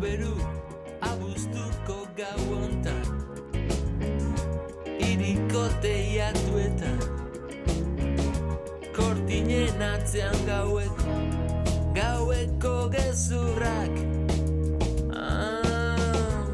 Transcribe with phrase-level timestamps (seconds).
[0.00, 0.34] beru
[1.00, 3.06] abuztuko gau hontan.
[5.00, 6.98] Iriko teiatuetan
[8.96, 11.14] Kortinen atzean gaueko
[11.94, 13.94] Gaueko gezurrak.
[15.14, 16.44] Ah,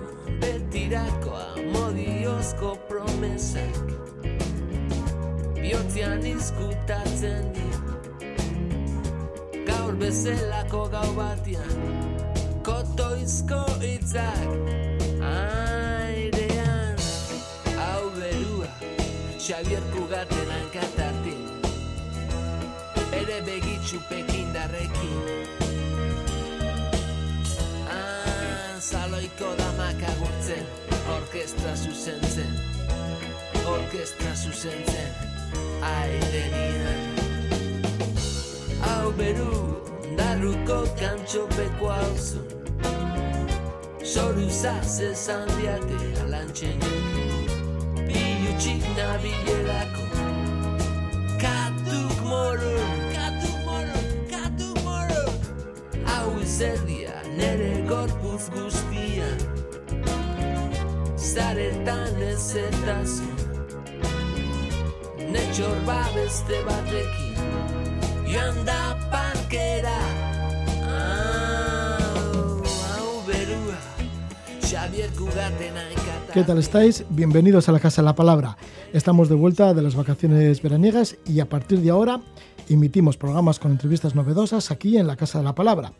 [0.41, 3.83] Betirako amodiozko promesak
[5.59, 7.83] Biotzean izkutatzen dira
[9.67, 12.12] Gaur bezelako gau batian
[13.13, 14.41] Kotoizko itzak
[15.21, 16.97] Airean
[17.77, 18.69] Hau berua
[19.37, 21.43] Xavier Kugaten hankatatin
[23.11, 25.19] Bere begitxu pekindarrekin
[27.85, 30.65] Ah, Zaloiko damak agurtzen
[31.17, 32.57] Orkestra zuzentzen
[33.67, 35.13] Orkestra zuzentzen
[35.85, 37.05] Airenian
[38.81, 39.53] Hau beru
[40.17, 42.62] Darruko kantxopeko hauzun
[44.13, 46.81] Zoru zazezan diate alantxen
[48.07, 50.05] Biutxik nabilerako.
[51.43, 52.75] Katuk moro,
[53.15, 54.01] katuk moro,
[54.33, 55.23] katuk moro.
[56.05, 59.39] Hau izerdia nere gorpuz guztian
[61.17, 63.31] Zaretan ez etazu.
[65.33, 67.41] Netxor babeste batekin.
[68.29, 70.22] Joan da parkera
[76.35, 77.05] ¿Qué tal estáis?
[77.09, 78.59] Bienvenidos a la Casa de la Palabra.
[78.93, 82.21] Estamos de vuelta de las vacaciones veraniegas y a partir de ahora
[82.69, 85.95] emitimos programas con entrevistas novedosas aquí en la Casa de la Palabra.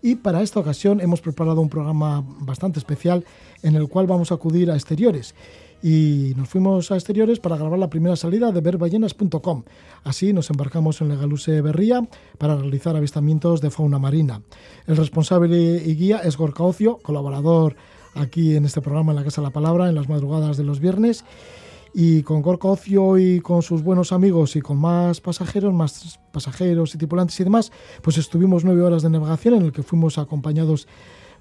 [0.00, 3.24] Y para esta ocasión hemos preparado un programa bastante especial
[3.62, 5.34] en el cual vamos a acudir a exteriores.
[5.82, 9.64] Y nos fuimos a exteriores para grabar la primera salida de verballenas.com.
[10.04, 12.08] Así nos embarcamos en Legaluse Berría
[12.38, 14.42] para realizar avistamientos de fauna marina.
[14.86, 17.76] El responsable y guía es Gorka Ocio, colaborador
[18.16, 20.80] aquí en este programa en la Casa de la Palabra en las madrugadas de los
[20.80, 21.24] viernes.
[21.94, 26.94] Y con Gorka Ocio y con sus buenos amigos y con más pasajeros, más pasajeros
[26.94, 30.86] y tripulantes y demás, pues estuvimos nueve horas de navegación en el que fuimos acompañados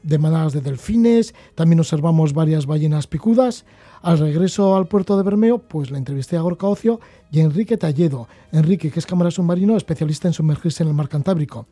[0.05, 3.65] de manadas de delfines, también observamos varias ballenas picudas.
[4.03, 6.99] Al regreso al puerto de Bermeo, pues la entrevisté a Gorka Ocio
[7.31, 8.27] y a Enrique Talledo.
[8.51, 11.65] Enrique, que es cámara submarino, especialista en sumergirse en el mar Cantábrico.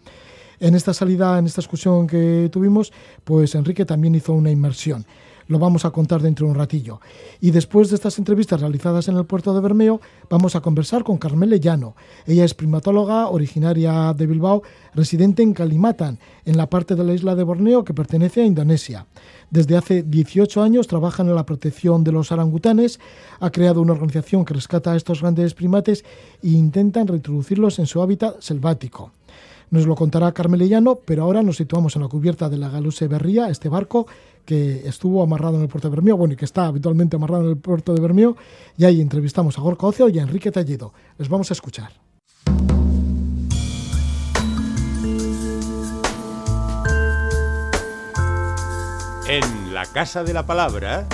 [0.60, 2.92] En esta salida, en esta excursión que tuvimos,
[3.24, 5.06] pues Enrique también hizo una inmersión.
[5.48, 7.02] Lo vamos a contar dentro de un ratillo.
[7.42, 10.00] Y después de estas entrevistas realizadas en el puerto de Bermeo,
[10.30, 11.96] vamos a conversar con Carmele Llano.
[12.26, 17.36] Ella es primatóloga, originaria de Bilbao, residente en Kalimatan, en la parte de la isla
[17.36, 19.06] de Borneo que pertenece a Indonesia.
[19.50, 23.00] Desde hace 18 años trabaja en la protección de los orangutanes,
[23.40, 26.06] ha creado una organización que rescata a estos grandes primates
[26.42, 29.12] e intentan reintroducirlos en su hábitat selvático.
[29.74, 33.50] Nos lo contará Carmelillano, pero ahora nos situamos en la cubierta de la Galuse Berría,
[33.50, 34.06] este barco
[34.46, 37.50] que estuvo amarrado en el puerto de Bermeo, bueno, y que está habitualmente amarrado en
[37.50, 38.38] el puerto de Bermeo,
[38.78, 40.94] y ahí entrevistamos a Gorka Ocio y a Enrique Talledo.
[41.18, 41.92] Les vamos a escuchar.
[49.28, 51.08] En la Casa de la Palabra,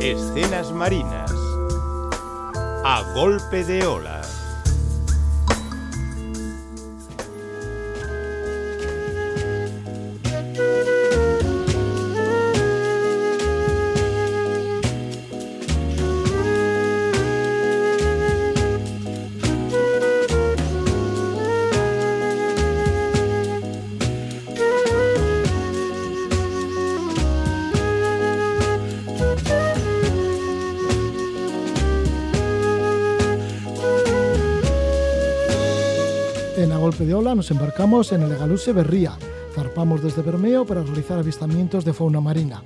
[0.00, 1.30] escenas marinas,
[2.82, 4.25] a golpe de ola.
[37.06, 39.16] De Ola nos embarcamos en el Legaluse Berría.
[39.54, 42.62] Zarpamos desde Bermeo para realizar avistamientos de fauna marina.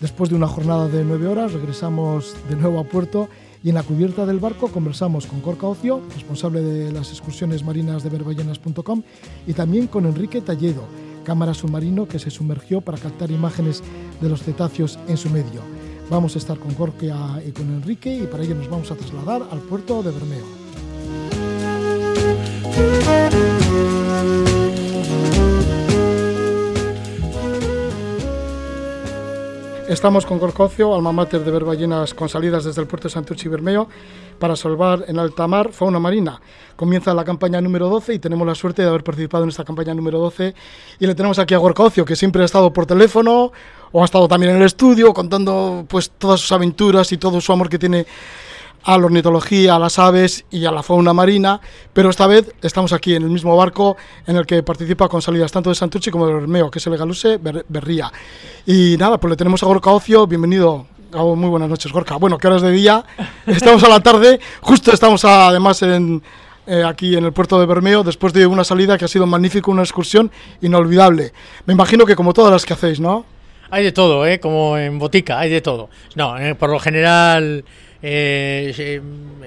[0.00, 3.28] Después de una jornada de nueve horas regresamos de nuevo a puerto
[3.64, 8.02] y en la cubierta del barco conversamos con Corca Ocio, responsable de las excursiones marinas
[8.02, 9.02] de verballenas.com,
[9.46, 10.84] y también con Enrique Talledo,
[11.24, 13.82] cámara submarino que se sumergió para captar imágenes
[14.20, 15.62] de los cetáceos en su medio.
[16.10, 19.42] Vamos a estar con Corca y con Enrique y para ello nos vamos a trasladar
[19.50, 20.44] al puerto de Bermeo.
[29.88, 33.50] Estamos con Corcocio, alma mater de Verballenas con salidas desde el puerto de Santurce y
[33.50, 33.88] Bermeo
[34.38, 36.42] para salvar en alta mar fauna marina.
[36.76, 39.94] Comienza la campaña número 12 y tenemos la suerte de haber participado en esta campaña
[39.94, 40.54] número 12
[41.00, 43.50] y le tenemos aquí a Gorcocio, que siempre ha estado por teléfono
[43.90, 47.50] o ha estado también en el estudio contando pues todas sus aventuras y todo su
[47.50, 48.04] amor que tiene
[48.84, 51.60] a la ornitología, a las aves y a la fauna marina,
[51.92, 53.96] pero esta vez estamos aquí en el mismo barco
[54.26, 56.96] en el que participa con salidas tanto de Santurchi como de Bermeo, que es el
[56.96, 57.38] Galuse
[57.68, 58.12] Berría.
[58.66, 60.86] Y nada, pues le tenemos a Gorka Ocio, bienvenido.
[61.12, 62.16] muy buenas noches, Gorka.
[62.16, 63.04] Bueno, ¿qué horas de día?
[63.46, 66.22] Estamos a la tarde, justo estamos además en,
[66.66, 69.70] eh, aquí en el puerto de Bermeo después de una salida que ha sido magnífica,
[69.70, 70.30] una excursión
[70.60, 71.32] inolvidable.
[71.64, 73.24] Me imagino que como todas las que hacéis, ¿no?
[73.70, 74.40] Hay de todo, ¿eh?
[74.40, 75.90] como en botica, hay de todo.
[76.14, 77.64] No, eh, por lo general
[78.00, 79.00] eh,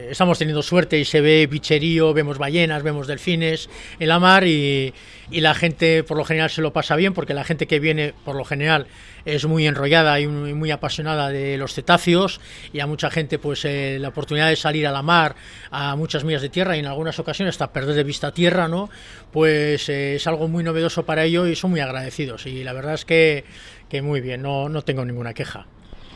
[0.10, 3.70] estamos teniendo suerte y se ve bicherío, vemos ballenas, vemos delfines
[4.00, 4.94] en la mar y,
[5.32, 8.36] la gente por lo general se lo pasa bien porque la gente que viene por
[8.36, 8.88] lo general
[9.24, 12.42] es muy enrollada y muy, apasionada de los cetáceos
[12.74, 15.38] y a mucha gente pues eh, la oportunidad de salir a la mar
[15.70, 18.90] a muchas millas de tierra y en algunas ocasiones hasta perder de vista tierra, ¿no?
[19.32, 22.96] Pues eh, es algo muy novedoso para ellos y son muy agradecidos y la verdad
[22.96, 23.46] es que,
[23.88, 25.66] que muy bien, no, no tengo ninguna queja.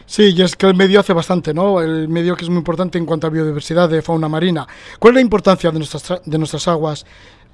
[0.07, 1.81] Sí, y es que el medio hace bastante, ¿no?
[1.81, 4.67] El medio que es muy importante en cuanto a biodiversidad de fauna marina.
[4.99, 7.05] ¿Cuál es la importancia de nuestras, de nuestras aguas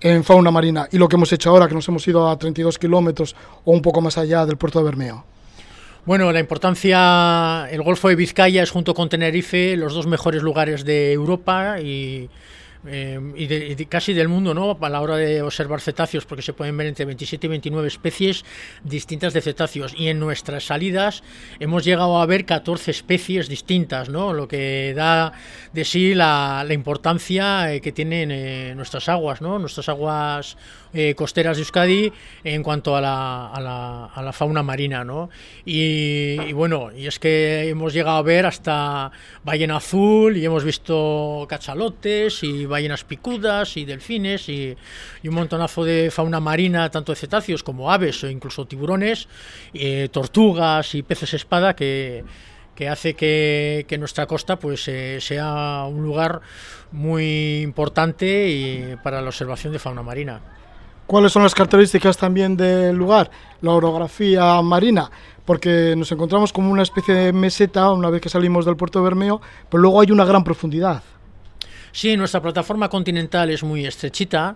[0.02, 2.78] en fauna marina y lo que hemos hecho ahora, que nos hemos ido a 32
[2.78, 5.24] kilómetros o un poco más allá del puerto de Bermeo?
[6.06, 10.84] Bueno, la importancia, el Golfo de Vizcaya es junto con Tenerife los dos mejores lugares
[10.84, 12.28] de Europa y
[12.86, 14.78] eh, y, de, casi del mundo, ¿no?
[14.82, 18.44] A la hora de observar cetáceos, porque se pueden ver entre 27 y 29 especies
[18.84, 19.94] distintas de cetáceos.
[19.96, 21.24] Y en nuestras salidas
[21.60, 24.34] hemos llegado a ver 14 especies distintas, ¿no?
[24.34, 25.34] Lo que da
[25.74, 29.60] de sí la, importancia eh, que tienen eh, nuestras aguas, ¿no?
[29.60, 30.58] Nuestras aguas
[31.16, 32.12] costeras de Euskadi
[32.44, 35.30] en cuanto a la, a la, fauna marina, ¿no?
[35.66, 39.12] Y, bueno, y es que hemos llegado a ver hasta
[39.44, 44.76] ballena azul y hemos visto cachalotes y ballenas picudas y delfines y,
[45.24, 49.28] un montonazo de fauna marina, tanto de cetáceos como aves o incluso tiburones,
[49.74, 52.24] eh, tortugas y peces espada que,
[52.90, 56.42] hace que, nuestra costa pues eh, sea un lugar
[56.92, 60.42] muy importante para la observación de fauna marina.
[61.12, 63.30] ¿Cuáles son las características también del lugar?
[63.60, 65.12] La orografía marina,
[65.44, 69.04] porque nos encontramos como una especie de meseta una vez que salimos del puerto de
[69.04, 71.04] Bermeo, pero luego hay una gran profundidad.
[71.92, 74.56] Sí, nuestra plataforma continental es muy estrechita,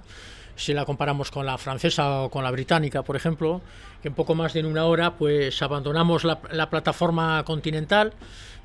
[0.56, 3.60] si la comparamos con la francesa o con la británica, por ejemplo,
[4.02, 8.13] que en poco más de una hora pues abandonamos la, la plataforma continental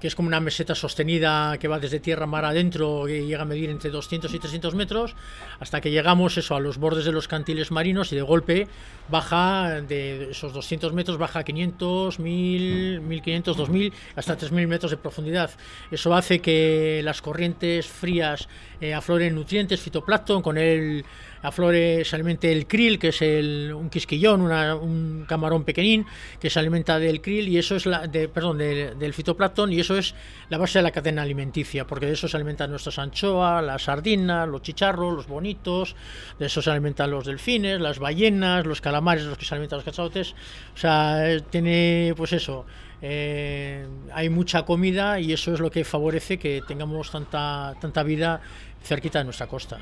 [0.00, 3.44] que es como una meseta sostenida que va desde tierra mar adentro y llega a
[3.44, 5.14] medir entre 200 y 300 metros,
[5.58, 8.66] hasta que llegamos eso a los bordes de los cantiles marinos y de golpe
[9.08, 14.96] baja de esos 200 metros, baja a 500, 1000, 1500, 2000, hasta 3000 metros de
[14.96, 15.50] profundidad.
[15.90, 18.48] Eso hace que las corrientes frías
[18.80, 21.04] eh, afloren nutrientes, fitoplancton, con él
[21.42, 26.04] se el krill, que es el, un quisquillón, un camarón pequeñín,
[26.38, 28.02] que se alimenta del krill y eso es la,
[28.32, 30.14] perdón, del fitoplancton y eso es
[30.48, 34.48] la base de la cadena alimenticia, porque de eso se alimentan nuestras anchoas, las sardinas,
[34.48, 35.96] los chicharros, los bonitos,
[36.38, 39.84] de eso se alimentan los delfines, las ballenas, los calamares, los que se alimentan los
[39.84, 40.34] cachadotes,
[40.74, 42.66] o sea, eh, tiene pues eso,
[43.02, 48.40] eh, hay mucha comida y eso es lo que favorece que tengamos tanta, tanta vida
[48.82, 49.78] cerquita de nuestra costa.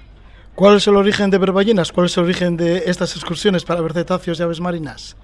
[0.54, 1.92] ¿Cuál es el origen de ver ballenas?
[1.92, 5.16] ¿Cuál es el origen de estas excursiones para ver cetáceos y aves marinas?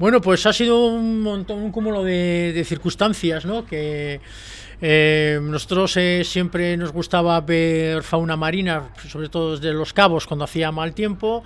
[0.00, 3.66] Bueno, pues ha sido un montón, un cúmulo de, circunstancias, ¿no?
[3.66, 4.18] Que
[4.80, 10.46] eh, nosotros eh, siempre nos gustaba ver fauna marina, sobre todo desde los cabos cuando
[10.46, 11.44] hacía mal tiempo,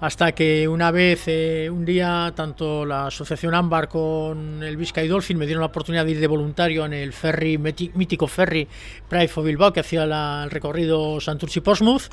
[0.00, 5.36] hasta que una vez, eh, un día, tanto la asociación Ámbar con el Vizcay Dolphin
[5.36, 8.68] me dieron la oportunidad de ir de voluntario en el ferry, mítico ferry
[9.08, 12.10] Pride for Bilbao, que hacía el recorrido Santurce-Portsmouth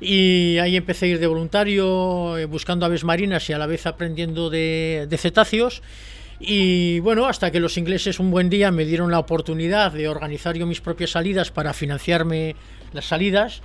[0.00, 3.86] y ahí empecé a ir de voluntario eh, buscando aves marinas y a la vez
[3.86, 5.82] aprendiendo de, cetáceos.
[6.40, 10.56] Y bueno, hasta que los ingleses un buen día me dieron la oportunidad de organizar
[10.56, 12.56] yo mis propias salidas para financiarme
[12.92, 13.62] las salidas.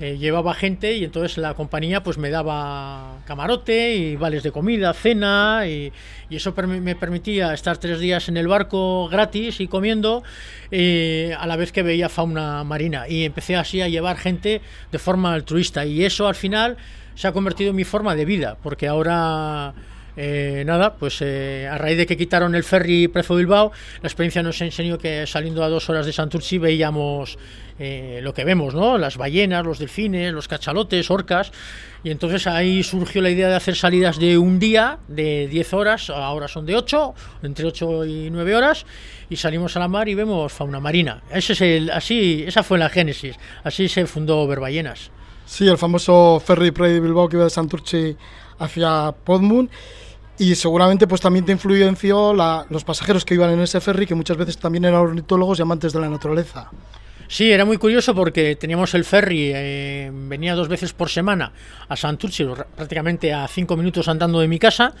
[0.00, 4.94] Eh, llevaba gente y entonces la compañía pues me daba camarote y vales de comida,
[4.94, 5.92] cena y,
[6.30, 10.22] eso me permitía estar tres días en el barco gratis y comiendo
[10.70, 13.08] eh, a la vez que veía fauna marina.
[13.08, 14.60] Y empecé así a llevar gente
[14.92, 15.86] de forma altruista.
[15.86, 16.76] Y eso al final
[17.14, 19.74] se ha convertido en mi forma de vida porque ahora
[20.20, 23.70] eh, nada, pues eh, a raíz de que quitaron el ferry Prezo Bilbao,
[24.02, 27.38] la experiencia nos enseñó que saliendo a dos horas de Santurci veíamos
[27.78, 28.98] eh, lo que vemos, ¿no?
[28.98, 31.52] Las ballenas, los delfines, los cachalotes, orcas.
[32.02, 36.10] Y entonces ahí surgió la idea de hacer salidas de un día, de 10 horas,
[36.10, 38.86] ahora son de 8, entre 8 y 9 horas,
[39.28, 41.22] y salimos a la mar y vemos fauna marina.
[41.30, 45.10] Ese es el, así, esa fue la génesis, así se fundó Verballenas.
[45.44, 48.16] Sí, el famoso ferry Prey Bilbao que iba de Santurce
[48.58, 49.70] hacia Podmund
[50.38, 54.36] y seguramente pues también te influenció los pasajeros que iban en ese ferry, que muchas
[54.36, 56.70] veces también eran ornitólogos y amantes de la naturaleza.
[57.30, 61.52] Sí, era muy curioso porque teníamos el ferry, eh, venía dos veces por semana
[61.86, 64.94] a Santurce, prácticamente a cinco minutos andando de mi casa,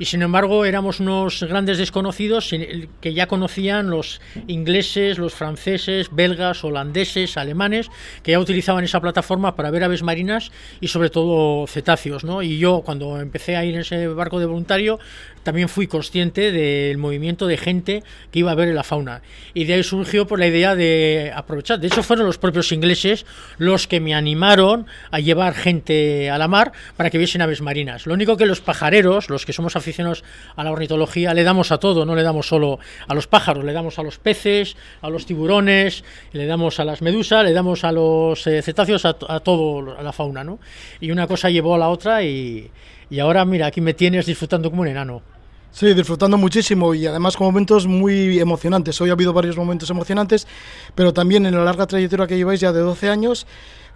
[0.00, 2.52] y sin embargo éramos unos grandes desconocidos
[3.00, 7.90] que ya conocían los ingleses, los franceses, belgas, holandeses, alemanes,
[8.24, 12.42] que ya utilizaban esa plataforma para ver aves marinas y sobre todo cetáceos, ¿no?
[12.42, 14.98] Y yo cuando empecé a ir en ese barco de voluntario
[15.42, 19.22] también fui consciente del movimiento de gente que iba a ver la fauna.
[19.54, 21.80] Y de ahí surgió por la idea de aprovechar.
[21.80, 23.26] De hecho, fueron los propios ingleses
[23.58, 28.06] los que me animaron a llevar gente a la mar para que viesen aves marinas.
[28.06, 30.24] Lo único que los pajareros, los que somos aficionados
[30.56, 33.72] a la ornitología, le damos a todo, no le damos solo a los pájaros, le
[33.72, 37.92] damos a los peces, a los tiburones, le damos a las medusas, le damos a
[37.92, 40.58] los eh, cetáceos, a, a todo, a la fauna, ¿no?
[41.00, 42.70] Y una cosa llevó a la otra y,
[43.10, 45.22] y ahora, mira, aquí me tienes disfrutando como un enano.
[45.70, 49.00] Sí, disfrutando muchísimo y además con momentos muy emocionantes.
[49.00, 50.46] Hoy ha habido varios momentos emocionantes,
[50.94, 53.46] pero también en la larga trayectoria que lleváis ya de 12 años,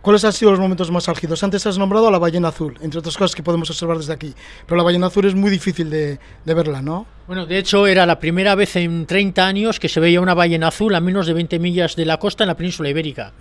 [0.03, 1.43] ¿cuáles han sido los momentos más álgidos?
[1.43, 4.35] Antes has nombrado a la ballena azul, entre otras cosas que podemos observar desde aquí,
[4.67, 7.07] pero la ballena azul es muy difícil de, de verla, ¿no?
[7.27, 10.69] Bueno, de hecho era la primera vez en 30 años que se veía una ballena
[10.69, 13.33] azul a menos de 20 millas de la costa en la península ibérica.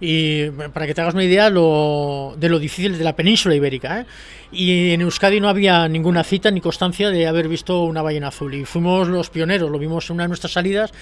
[0.00, 4.00] Y para que te hagas una idea lo, de lo difícil de la península ibérica.
[4.00, 4.06] ¿eh?
[4.54, 8.54] Y en Euskadi no había ninguna cita ni constancia de haber visto una ballena azul.
[8.54, 10.92] Y fuimos los pioneros, lo vimos en una de nuestras salidas.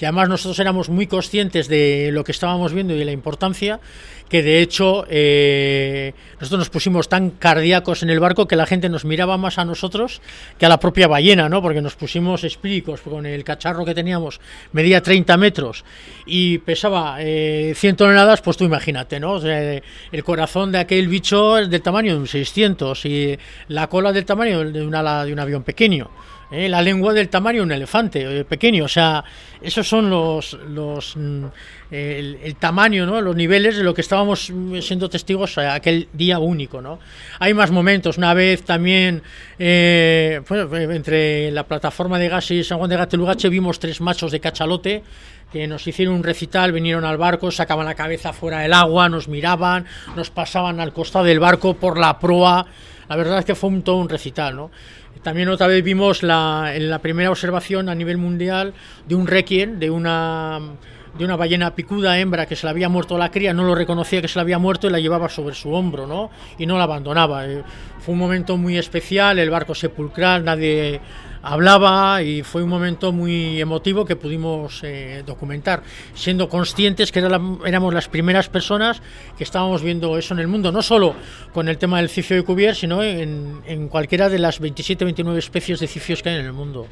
[0.00, 3.80] Y además nosotros éramos muy conscientes de lo que estábamos viendo y de la importancia
[4.32, 8.88] que de hecho eh, nosotros nos pusimos tan cardíacos en el barco que la gente
[8.88, 10.22] nos miraba más a nosotros
[10.58, 11.60] que a la propia ballena, ¿no?
[11.60, 14.40] Porque nos pusimos espíricos con el cacharro que teníamos,
[14.72, 15.84] medía 30 metros
[16.24, 19.36] y pesaba eh, 100 toneladas, pues tú imagínate, ¿no?
[19.36, 23.01] el corazón de aquel bicho es del tamaño de un 600
[23.68, 26.10] la cola del tamaño de, una, de un avión pequeño.
[26.52, 26.68] ¿eh?
[26.68, 29.24] la lengua del tamaño de un elefante eh, pequeño, o sea,
[29.60, 30.56] esos son los,
[31.16, 31.44] mm,
[31.90, 33.20] el, tamaño, ¿no?
[33.20, 36.80] los niveles de lo que estábamos siendo testigos aquel día único.
[36.80, 36.98] ¿no?
[37.38, 39.22] Hay más momentos, una vez también
[39.58, 44.40] eh, entre la plataforma de gas y San Juan de Gatelugache vimos tres machos de
[44.40, 45.02] cachalote
[45.52, 49.28] que nos hicieron un recital, vinieron al barco, sacaban la cabeza fuera del agua, nos
[49.28, 49.84] miraban,
[50.16, 52.66] nos pasaban al costado del barco por la proa.
[53.08, 54.70] La verdad es que fue un, todo un recital, ¿no?
[55.22, 58.74] También otra vez vimos la, en la primera observación a nivel mundial
[59.06, 60.60] de un requiem, de una
[61.16, 64.22] de una ballena picuda hembra que se le había muerto la cría, no lo reconocía
[64.22, 66.30] que se le había muerto y la llevaba sobre su hombro, ¿no?
[66.58, 67.46] Y no la abandonaba.
[67.46, 67.62] Eh,
[67.98, 71.00] fue un momento muy especial, el barco sepulcral, nadie
[71.42, 75.82] hablaba y fue un momento muy emotivo que pudimos eh, documentar,
[76.14, 79.02] siendo conscientes que éramos las primeras personas
[79.36, 81.14] que estábamos viendo eso en el mundo, no solo
[81.52, 85.80] con el tema del cifio de Cuvier, sino en, en cualquiera de las 27-29 especies
[85.80, 86.86] de cifios que hay en el mundo.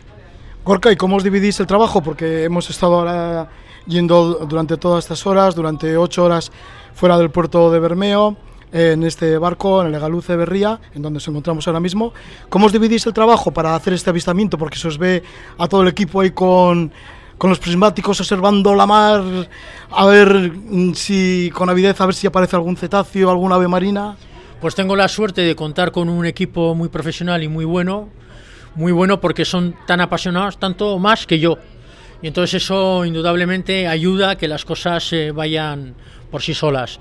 [0.64, 2.02] Gorka, ¿y cómo os dividís el trabajo?
[2.02, 3.49] Porque hemos estado ahora
[3.87, 6.52] yendo durante todas estas horas, durante ocho horas
[6.92, 8.37] fuera del puerto de Bermeo,
[8.73, 12.12] en este barco, en el Legaluce Berría, en donde nos encontramos ahora mismo.
[12.49, 14.59] ¿Cómo os dividís el trabajo para hacer este avistamiento?
[14.59, 15.23] Porque se os ve
[15.59, 16.93] a todo el equipo ahí con,
[17.39, 19.23] con los prismáticos observando la mar,
[19.91, 20.53] a ver
[20.95, 24.17] si con avidez, a ver si aparece algún cetáceo, alguna ave marina.
[24.61, 28.09] Pues tengo la suerte de contar con un equipo muy profesional y muy bueno,
[28.75, 31.59] muy bueno porque son tan apasionados, tanto más que yo.
[32.23, 35.95] Y entonces eso indudablemente ayuda a que las cosas se vayan
[36.31, 37.00] por sí solas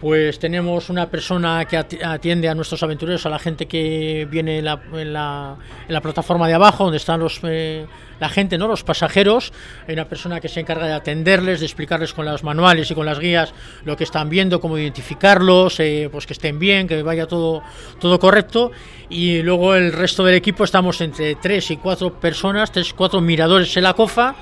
[0.00, 4.64] pues tenemos una persona que atiende a nuestros aventureros, a la gente que viene en
[5.12, 5.56] la,
[6.02, 7.86] plataforma de abajo, donde están los, eh,
[8.20, 9.52] la gente, no los pasajeros.
[9.88, 13.06] Hay una persona que se encarga de atenderles, de explicarles con los manuales y con
[13.06, 17.26] las guías lo que están viendo, cómo identificarlos, eh, pues que estén bien, que vaya
[17.26, 17.62] todo,
[17.98, 18.72] todo correcto.
[19.08, 23.74] Y luego el resto del equipo estamos entre tres y cuatro personas, tres, cuatro miradores
[23.76, 24.34] en la cofa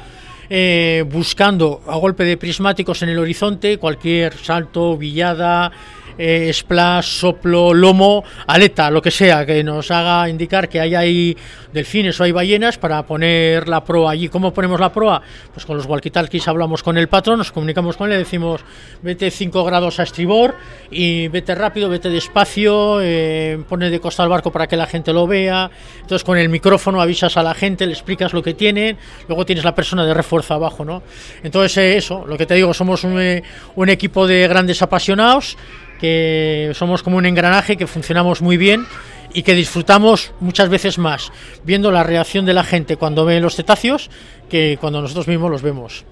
[0.48, 5.70] eh, buscando a golpe de prismáticos en el horizonte cualquier salto, villada,
[6.18, 11.37] eh, splash, soplo, lomo, aleta, lo que sea, que nos haga indicar que hay ahí
[11.73, 14.28] delfines o hay ballenas para poner la proa allí.
[14.28, 15.21] ¿Cómo ponemos la proa?
[15.52, 18.64] Pues con los walkie-talkies hablamos con el patrón, nos comunicamos con él, decimos
[19.02, 20.54] vete 5 grados a estribor
[20.90, 25.12] y vete rápido, vete despacio, eh, pone de costa al barco para que la gente
[25.12, 25.71] lo vea.
[26.00, 28.97] Entonces con el micrófono avisas a la gente, le explicas lo que tienen,
[29.28, 31.02] luego tienes la persona de refuerzo abajo, ¿no?
[31.42, 33.42] Entonces eh, eso, lo que te digo, somos un, eh,
[33.75, 35.56] un equipo de grandes apasionados
[36.04, 38.87] que somos como un engranaje, que funcionamos muy bien
[39.32, 41.32] y que disfrutamos muchas veces más
[41.64, 44.11] viendo la reacción de la gente cuando ve los cetáceos
[44.50, 46.04] que cuando nosotros mismos los vemos.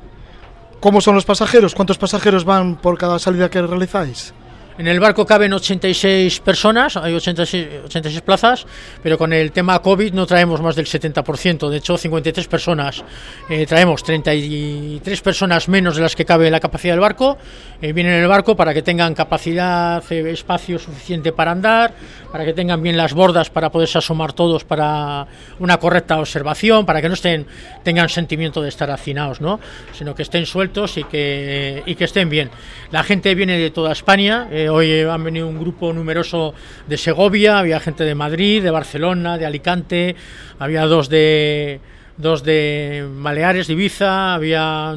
[0.81, 1.75] ¿Cómo son los pasajeros?
[1.75, 4.33] ¿Cuántos pasajeros van por cada salida que realizáis?
[4.79, 8.67] En el barco caben 86 personas, hay 86, 86 plazas,
[9.03, 13.05] pero con el tema COVID no traemos más del 70%, de hecho 53 personas.
[13.49, 17.39] Eh, traemos 33 personas menos de las que cabe la capacidad del barco,
[17.81, 21.95] eh, vienen en el barco para que tengan capacidad, eh, espacio suficiente para andar,
[22.31, 25.27] para que tengan bien las bordas para poderse asomar todos para
[25.59, 27.47] una correcta observación, para que no estén
[27.83, 29.61] tengan sentimiento de estar hacinados, ¿no?
[29.93, 32.51] sino que estén sueltos y que, y estén bien.
[32.91, 36.55] La gente viene de toda España, eh, hoy han venido un grupo numeroso
[36.87, 40.17] de Segovia, había gente de Madrid, de Barcelona, de Alicante,
[40.59, 41.81] había dos de
[42.17, 44.91] dos de Baleares, de Ibiza, había,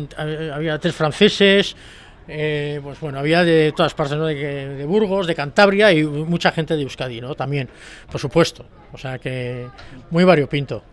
[0.53, 1.75] había tres franceses,
[2.27, 4.25] eh, pues bueno, había de todas partes, ¿no?
[4.25, 7.35] de, Burgos, de Cantabria y mucha gente de Euskadi, ¿no?
[7.35, 7.69] También,
[8.11, 8.65] por supuesto.
[8.93, 9.67] O sea que
[10.09, 10.83] muy variopinto.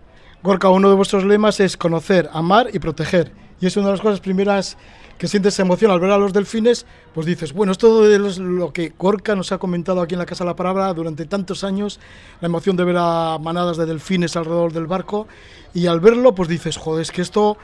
[0.43, 3.31] Gorka, uno de vuestros lemas es conocer, amar y proteger.
[3.61, 4.77] Y es una de las cosas primeras
[5.17, 6.85] que sientes emoción al ver a los delfines,
[7.15, 10.27] pues dices, bueno, es todo de lo que Gorka nos ha comentado aquí en la
[10.27, 12.01] Casa la Palabra durante tantos años,
[12.41, 15.29] la emoción de ver a manadas de delfines alrededor del barco,
[15.75, 17.57] y al verlo, pues dices, joder, es que esto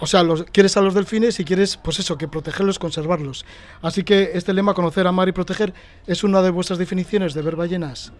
[0.00, 3.44] o sea, los, quieres a los delfines y quieres, pues eso, que protegerlos, conservarlos.
[3.82, 5.74] Así que este lema, conocer, amar y proteger,
[6.06, 8.12] es una de vuestras definiciones de ver ballenas.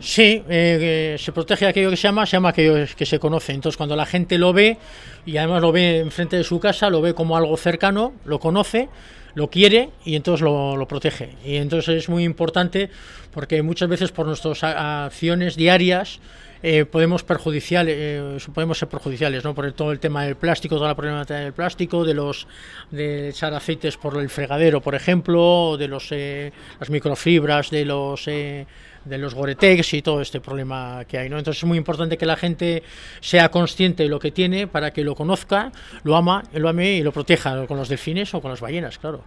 [0.00, 3.52] Sí, eh, se protege aquello que se llama, se llama aquello que se conoce.
[3.52, 4.78] Entonces, cuando la gente lo ve,
[5.26, 8.88] y además lo ve enfrente de su casa, lo ve como algo cercano, lo conoce,
[9.34, 11.36] lo quiere y entonces lo, lo protege.
[11.44, 12.90] Y entonces es muy importante
[13.30, 16.20] porque muchas veces por nuestras acciones diarias,
[16.62, 19.54] eh, podemos perjudicial, eh, podemos ser perjudiciales, ¿no?
[19.54, 22.46] Por el, todo el tema del plástico, toda la problemática del plástico, de los
[22.90, 28.28] de echar aceites por el fregadero, por ejemplo, de los eh, las microfibras, de los
[28.28, 28.66] eh,
[29.04, 31.38] de los Goretex y todo este problema que hay, ¿no?
[31.38, 32.82] Entonces es muy importante que la gente
[33.20, 35.72] sea consciente de lo que tiene para que lo conozca,
[36.04, 39.22] lo ama, lo ame y lo proteja con los delfines o con las ballenas, claro.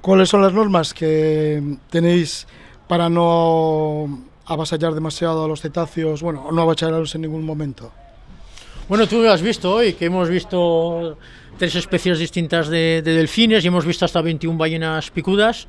[0.00, 2.46] ¿Cuáles son las normas que tenéis
[2.88, 7.92] para no avasallar demasiado a los cetáceos, bueno, no avasallarlos en ningún momento.
[8.88, 11.16] Bueno, tú has visto hoy que hemos visto
[11.56, 15.68] tres especies distintas de, de delfines y hemos visto hasta 21 ballenas picudas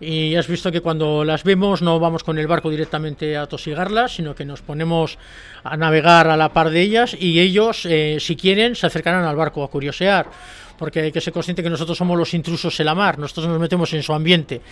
[0.00, 4.14] y has visto que cuando las vemos no vamos con el barco directamente a tosigarlas,
[4.14, 5.18] sino que nos ponemos
[5.62, 9.36] a navegar a la par de ellas y ellos, eh, si quieren, se acercarán al
[9.36, 10.26] barco a curiosear
[10.80, 13.60] porque hay que ser consciente que nosotros somos los intrusos en la mar, nosotros nos
[13.60, 14.62] metemos en su ambiente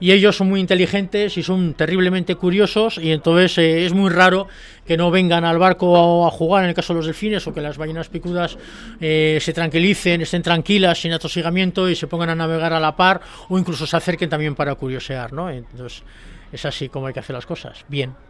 [0.00, 4.48] y ellos son muy inteligentes y son terriblemente curiosos y entonces eh, es muy raro
[4.86, 7.52] que no vengan al barco a, a, jugar en el caso de los delfines o
[7.52, 8.56] que las ballenas picudas
[8.98, 13.20] eh, se tranquilicen, estén tranquilas sin atosigamiento y se pongan a navegar a la par
[13.50, 15.50] o incluso se acerquen también para curiosear, ¿no?
[15.50, 16.02] Entonces
[16.50, 18.27] es así como hay que hacer las cosas, bien.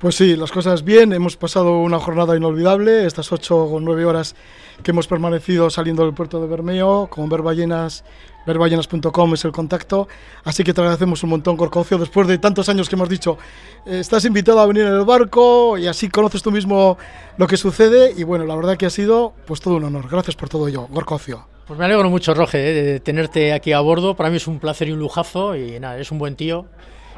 [0.00, 4.34] Pues sí, las cosas bien, hemos pasado una jornada inolvidable, estas ocho o nueve horas
[4.82, 8.02] que hemos permanecido saliendo del puerto de Bermeo, con ver ballenas,
[8.46, 10.08] verballenas.com es el contacto,
[10.42, 13.36] así que te agradecemos un montón, Corcocio, después de tantos años que hemos dicho,
[13.84, 16.96] estás invitado a venir en el barco y así conoces tú mismo
[17.36, 18.14] lo que sucede.
[18.16, 20.86] Y bueno, la verdad que ha sido pues todo un honor, gracias por todo ello,
[20.88, 21.46] Gorcocio.
[21.66, 24.60] Pues me alegro mucho, Roge, eh, de tenerte aquí a bordo, para mí es un
[24.60, 25.54] placer y un lujazo.
[25.56, 26.64] Y nada, eres un buen tío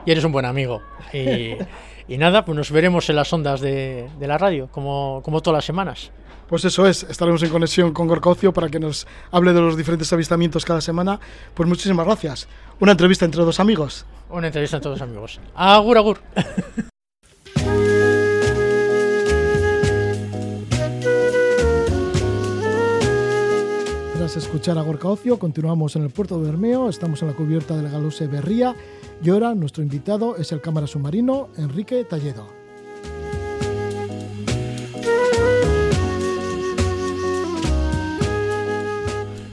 [0.05, 0.83] y eres un buen amigo.
[1.13, 1.55] Y,
[2.13, 5.57] y nada, pues nos veremos en las ondas de, de la radio, como, como todas
[5.57, 6.11] las semanas.
[6.47, 10.13] Pues eso es, estaremos en conexión con Gorcocio para que nos hable de los diferentes
[10.13, 11.19] avistamientos cada semana.
[11.55, 12.49] Pues muchísimas gracias.
[12.81, 14.05] Una entrevista entre dos amigos.
[14.29, 15.41] Una entrevista entre dos amigos.
[15.55, 16.19] Agur, agur.
[24.19, 27.75] Tras escuchar a Gorka Ocio, continuamos en el puerto de Bermeo, estamos en la cubierta
[27.75, 28.77] del Galuse Berría
[29.23, 32.63] y ahora nuestro invitado es el cámara submarino Enrique Talledo.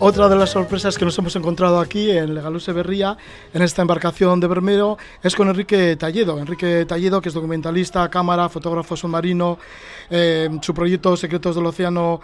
[0.01, 3.17] Otra de las sorpresas que nos hemos encontrado aquí en Legaluse Berría,
[3.53, 6.39] en esta embarcación de Bermeo, es con Enrique Talledo.
[6.39, 9.59] Enrique Talledo, que es documentalista, cámara, fotógrafo submarino,
[10.09, 12.21] eh, su proyecto Secretos del Océano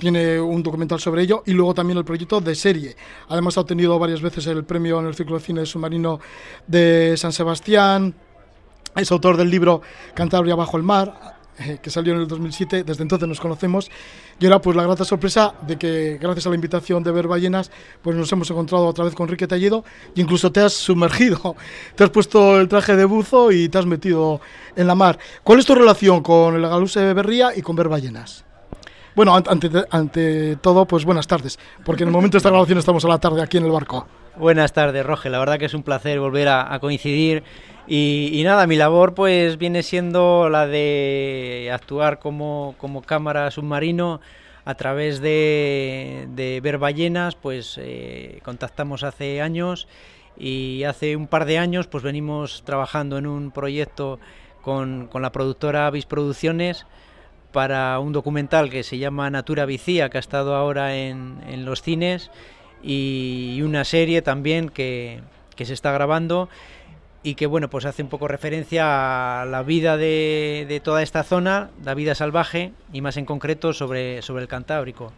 [0.00, 2.96] tiene un documental sobre ello y luego también el proyecto de serie.
[3.28, 6.18] Además ha obtenido varias veces el premio en el ciclo de cine submarino
[6.66, 8.14] de San Sebastián.
[8.96, 9.82] Es autor del libro
[10.14, 12.82] Cantabria bajo el mar, eh, que salió en el 2007.
[12.82, 13.90] Desde entonces nos conocemos
[14.40, 17.70] y ahora pues la grata sorpresa de que gracias a la invitación de ver ballenas
[18.02, 19.84] pues nos hemos encontrado otra vez con Enrique Talledo
[20.16, 21.54] e incluso te has sumergido,
[21.94, 24.40] te has puesto el traje de buzo y te has metido
[24.74, 25.18] en la mar.
[25.44, 28.49] ¿Cuál es tu relación con el Galuse Berría y con ver ballenas?
[29.14, 33.04] Bueno, ante, ante, todo, pues buenas tardes, porque en el momento de esta grabación estamos
[33.04, 34.06] a la tarde aquí en el barco.
[34.36, 35.28] Buenas tardes, Roge.
[35.28, 37.42] La verdad que es un placer volver a, a coincidir.
[37.86, 44.20] Y, y, nada, mi labor pues viene siendo la de actuar como, como cámara submarino
[44.64, 49.88] a través de, de ver ballenas, pues eh, contactamos hace años
[50.38, 54.20] y hace un par de años pues venimos trabajando en un proyecto
[54.62, 56.86] con, con la productora Avis Producciones
[57.52, 61.82] para un documental que se llama Natura Vicía, que ha estado ahora en, en los
[61.82, 62.30] cines,
[62.82, 65.20] y una serie también que,
[65.56, 66.48] que, se está grabando
[67.22, 71.22] y que bueno pues hace un poco referencia a la vida de, de, toda esta
[71.22, 75.12] zona, la vida salvaje y más en concreto sobre, sobre el Cantábrico.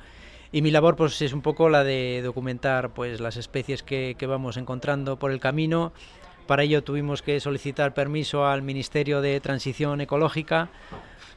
[0.50, 4.26] Y mi labor pues es un poco la de documentar pues las especies que, que
[4.26, 5.92] vamos encontrando por el camino.
[6.46, 10.68] Para ello tuvimos que solicitar permiso al Ministerio de Transición Ecológica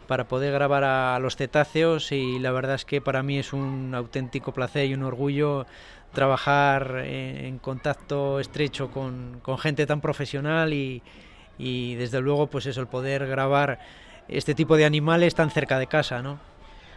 [0.07, 3.93] para poder grabar a los cetáceos y la verdad es que para mí es un
[3.95, 5.65] auténtico placer y un orgullo
[6.13, 11.03] trabajar en, contacto estrecho con, gente tan profesional y,
[11.57, 13.79] y, desde luego pues eso, el poder grabar
[14.27, 16.39] este tipo de animales tan cerca de casa, ¿no?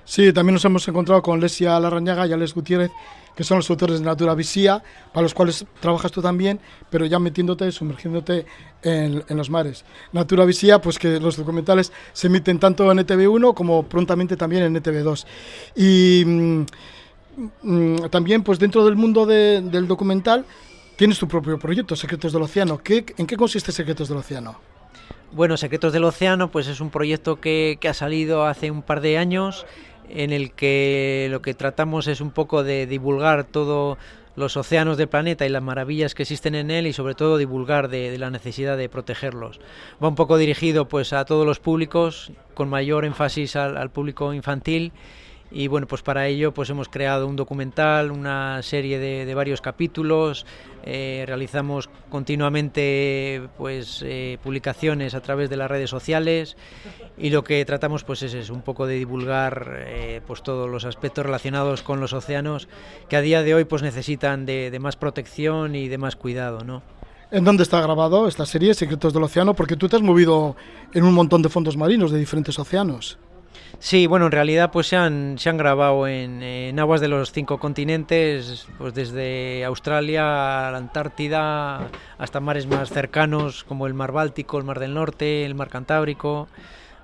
[0.04, 2.90] Sí, también nos hemos encontrado con Lesia Larrañaga y Alex Gutiérrez,
[3.38, 6.58] que son los autores de Natura Visía, para los cuales trabajas tú también,
[6.90, 8.46] pero ya metiéndote, sumergiéndote
[8.82, 9.84] en, en, los mares.
[10.10, 14.82] Natura Visía, pues que los documentales se emiten tanto en ETV1 como prontamente también en
[14.82, 15.24] ETV2.
[15.76, 16.66] Y mmm,
[17.62, 20.44] mmm, también, pues dentro del mundo de, del documental,
[20.96, 22.78] tienes tu propio proyecto, Secretos del Océano.
[22.78, 24.58] ¿Qué, ¿En qué consiste Secretos del Océano?
[25.30, 29.00] Bueno, Secretos del Océano, pues es un proyecto que, que ha salido hace un par
[29.00, 29.64] de años
[30.10, 33.98] en el que lo que tratamos es un poco de divulgar todo
[34.36, 37.88] los océanos del planeta y las maravillas que existen en él y sobre todo divulgar
[37.88, 39.60] de, la necesidad de protegerlos.
[40.02, 44.92] Va un poco dirigido pues a todos los públicos, con mayor énfasis al público infantil
[45.50, 50.46] y bueno pues para ello pues hemos creado un documental una serie de, varios capítulos
[50.84, 56.56] eh, realizamos continuamente pues eh, publicaciones a través de las redes sociales
[57.16, 60.84] y lo que tratamos pues es, es un poco de divulgar eh, pues todos los
[60.84, 62.68] aspectos relacionados con los océanos
[63.08, 66.64] que a día de hoy pues necesitan de, de más protección y de más cuidado
[66.64, 66.82] no
[67.30, 69.52] ¿En dónde está grabado esta serie, Secretos del Océano?
[69.52, 70.56] Porque tú te has movido
[70.94, 73.18] en un montón de fondos marinos de diferentes océanos.
[73.80, 77.58] Sí, bueno, en realidad pues se han, se han grabado en, aguas de los cinco
[77.58, 81.88] continentes, pues desde Australia a la Antártida
[82.18, 86.48] hasta mares más cercanos como el mar Báltico, el mar del Norte, el mar Cantábrico,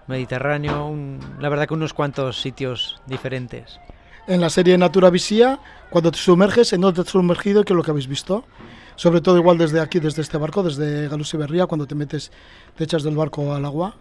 [0.08, 0.92] Mediterráneo,
[1.38, 3.78] la verdad que unos cuantos sitios diferentes.
[4.26, 5.60] En la serie Natura Visía,
[5.90, 8.44] cuando te sumerges, ¿en dónde te has sumergido qué es lo que habéis visto?
[8.96, 12.32] Sobre todo igual desde aquí, desde este barco, desde Galus Berría, cuando te metes,
[12.76, 13.96] te echas del barco al agua.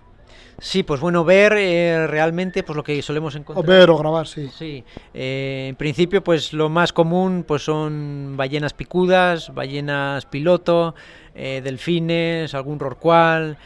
[0.60, 3.66] Sí, pues bueno, ver eh, realmente pues lo que solemos encontrar.
[3.66, 4.48] O ver o grabar, sí.
[4.48, 10.96] Sí, eh, en principio pues lo más común pues son ballenas picudas, ballenas piloto,
[11.36, 13.58] eh, delfines, algún rorcual,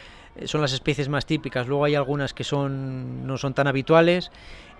[0.44, 1.66] son las especies más típicas.
[1.66, 4.30] Luego hay algunas que son no son tan habituales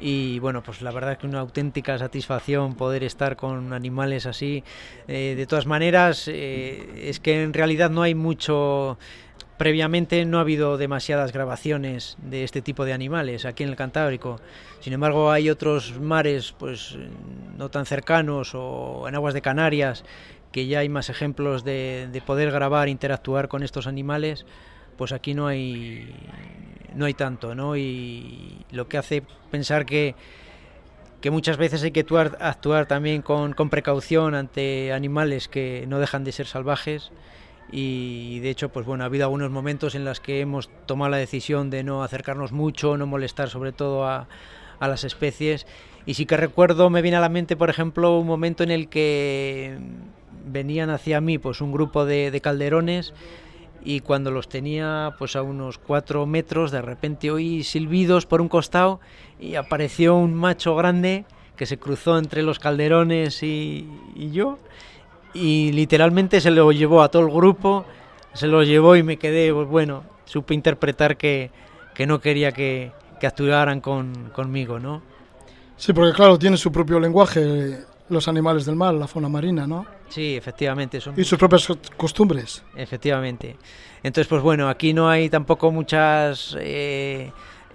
[0.00, 4.62] y bueno, pues la verdad es que una auténtica satisfacción poder estar con animales así.
[5.08, 8.96] De todas maneras, es que en realidad no hay mucho
[9.58, 14.40] previamente no ha habido demasiadas grabaciones de este tipo de animales aquí en el Cantábrico.
[14.80, 16.96] Sin embargo, hay otros mares pues
[17.56, 20.04] no tan cercanos o en aguas de Canarias
[20.52, 24.46] que ya hay más ejemplos de, de poder grabar, interactuar con estos animales.
[24.96, 26.14] Pues aquí no hay
[26.94, 27.76] no hay tanto, ¿no?
[27.76, 30.14] Y lo que hace pensar que
[31.20, 35.98] que muchas veces hay que actuar, actuar también con, con precaución ante animales que no
[35.98, 37.10] dejan de ser salvajes
[37.70, 41.16] y de hecho pues bueno ha habido algunos momentos en los que hemos tomado la
[41.18, 44.28] decisión de no acercarnos mucho no molestar sobre todo a,
[44.80, 45.66] las especies.
[46.06, 48.88] Y sí que recuerdo me viene a la mente por ejemplo un momento en el
[48.88, 49.76] que
[50.46, 53.12] venían hacia mí pues un grupo de, de calderones
[53.84, 58.48] y cuando los tenía pues a unos cuatro metros de repente oí silbidos por un
[58.48, 59.00] costado
[59.40, 61.24] y apareció un macho grande
[61.56, 64.58] que se cruzó entre los calderones y yo
[65.34, 67.84] y literalmente se lo llevó a todo el grupo,
[68.32, 71.50] se lo llevó y me quedé, pues bueno, supe interpretar que,
[71.94, 75.02] que no quería que, que actuaran con, conmigo, ¿no?
[75.76, 79.86] Sí, porque claro, tiene su propio lenguaje los animales del mar, la fauna marina, ¿no?
[80.08, 81.00] Sí, efectivamente.
[81.00, 81.14] Son...
[81.16, 82.64] Y sus propias costumbres.
[82.74, 83.56] Efectivamente.
[84.02, 87.30] Entonces, pues bueno, aquí no hay tampoco muchas, eh,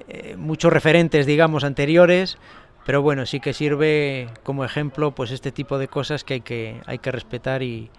[0.08, 2.38] eh, muchos referentes, digamos, anteriores,
[2.86, 6.82] pero bueno, sí que sirve como ejemplo pues este tipo de cosas que hay que,
[6.86, 7.90] hay que respetar y,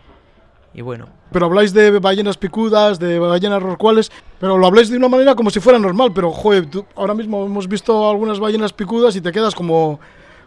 [0.75, 1.09] y bueno.
[1.33, 5.51] Pero habláis de ballenas picudas, de ballenas rorcuales, pero lo habláis de una manera como
[5.51, 9.33] si fuera normal, pero joder, tú, ahora mismo hemos visto algunas ballenas picudas y te
[9.33, 10.01] quedas como,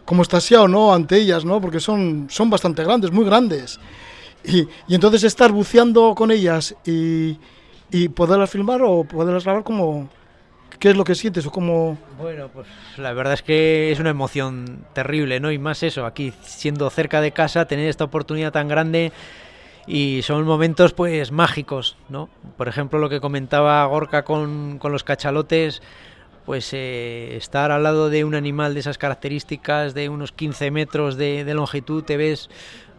[0.04, 0.92] como estasiado, ¿no?
[0.92, 1.60] Ante ellas, ¿no?
[1.60, 3.80] Porque son, son bastante grandes, muy grandes.
[4.44, 7.38] Y, y entonces estar buceando con ellas y,
[7.90, 10.08] y poderlas filmar o poderlas grabar como
[10.78, 11.98] ¿Qué es lo que sientes o cómo...?
[12.18, 15.50] Bueno, pues la verdad es que es una emoción terrible, ¿no?
[15.50, 19.12] Y más eso, aquí siendo cerca de casa, tener esta oportunidad tan grande
[19.88, 22.28] y son momentos pues mágicos, ¿no?
[22.56, 25.82] Por ejemplo, lo que comentaba Gorka con, con los cachalotes,
[26.46, 31.16] pues eh, estar al lado de un animal de esas características, de unos 15 metros
[31.16, 32.50] de, de longitud, te ves,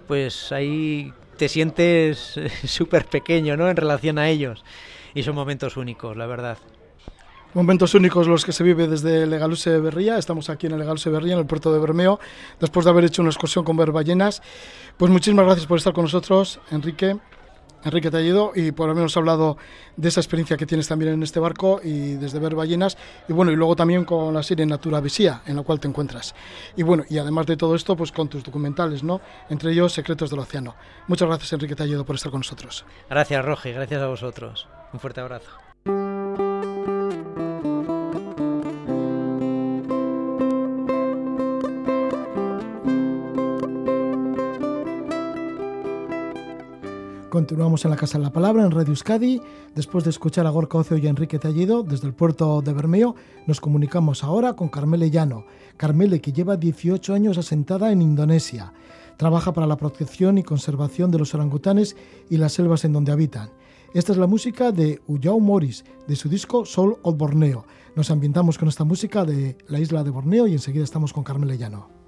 [0.06, 3.70] pues ahí te sientes súper pequeño, ¿no?
[3.70, 4.66] En relación a ellos.
[5.16, 6.58] Y son momentos únicos, la verdad.
[7.54, 10.20] Momentos únicos los que se vive desde Legaluse Berría.
[10.20, 12.20] Estamos aquí en el Legaluse Berría, en el puerto de Bermeo,
[12.60, 14.44] después de haber hecho una excursión con ver ballenas.
[14.98, 17.18] Pues muchísimas gracias por estar con nosotros, Enrique.
[17.84, 19.58] Enrique Talledo y por habernos hablado
[19.96, 22.98] de esa experiencia que tienes también en este barco y desde ver ballenas.
[23.28, 26.36] Y bueno y luego también con la serie Natura Visía en la cual te encuentras.
[26.76, 30.30] Y bueno y además de todo esto pues con tus documentales no entre ellos Secretos
[30.30, 30.76] del Océano.
[31.08, 32.86] Muchas gracias Enrique Talledo por estar con nosotros.
[33.10, 34.68] Gracias Roge gracias a vosotros.
[34.92, 36.49] Un fuerte abrazo
[47.30, 49.42] Continuamos en la Casa de la Palabra, en Radio Euskadi.
[49.74, 53.16] Después de escuchar a Gorka Ocio y a Enrique Tallido desde el puerto de Bermeo,
[53.48, 55.46] nos comunicamos ahora con Carmele Llano.
[55.78, 58.74] Carmele, que lleva 18 años asentada en Indonesia.
[59.16, 61.96] Trabaja para la protección y conservación de los orangutanes
[62.30, 63.50] y las selvas en donde habitan.
[63.94, 67.66] Esta es la música de Uyao Morris, de su disco Soul of Borneo.
[67.96, 71.58] Nos ambientamos con esta música de la isla de Borneo y enseguida estamos con Carmele
[71.58, 71.99] Llano.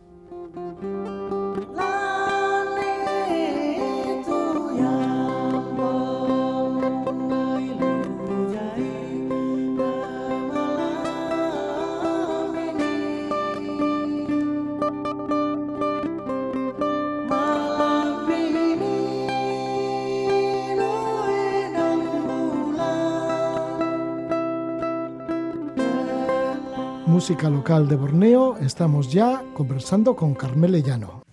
[27.39, 31.23] Local de Borneo, estamos ya conversando con Carmele Llano.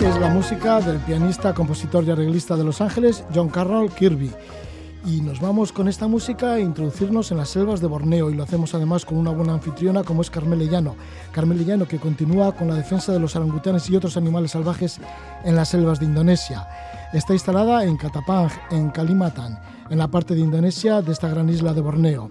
[0.00, 4.30] Del pianista, compositor y arreglista de Los Ángeles, John Carroll Kirby.
[5.04, 8.42] Y nos vamos con esta música a introducirnos en las selvas de Borneo y lo
[8.42, 10.96] hacemos además con una buena anfitriona como es Carmele Llano.
[11.32, 15.00] Carmele Llano que continúa con la defensa de los orangutanes y otros animales salvajes
[15.44, 16.66] en las selvas de Indonesia.
[17.12, 19.58] Está instalada en Katapang, en Kalimatan,
[19.90, 22.28] en la parte de Indonesia de esta gran isla de Borneo.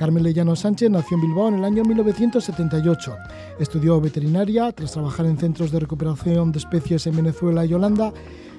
[0.00, 3.18] Carmen Lellano Sánchez nació en Bilbao en el año 1978.
[3.58, 8.10] Estudió veterinaria, tras trabajar en centros de recuperación de especies en Venezuela y Holanda,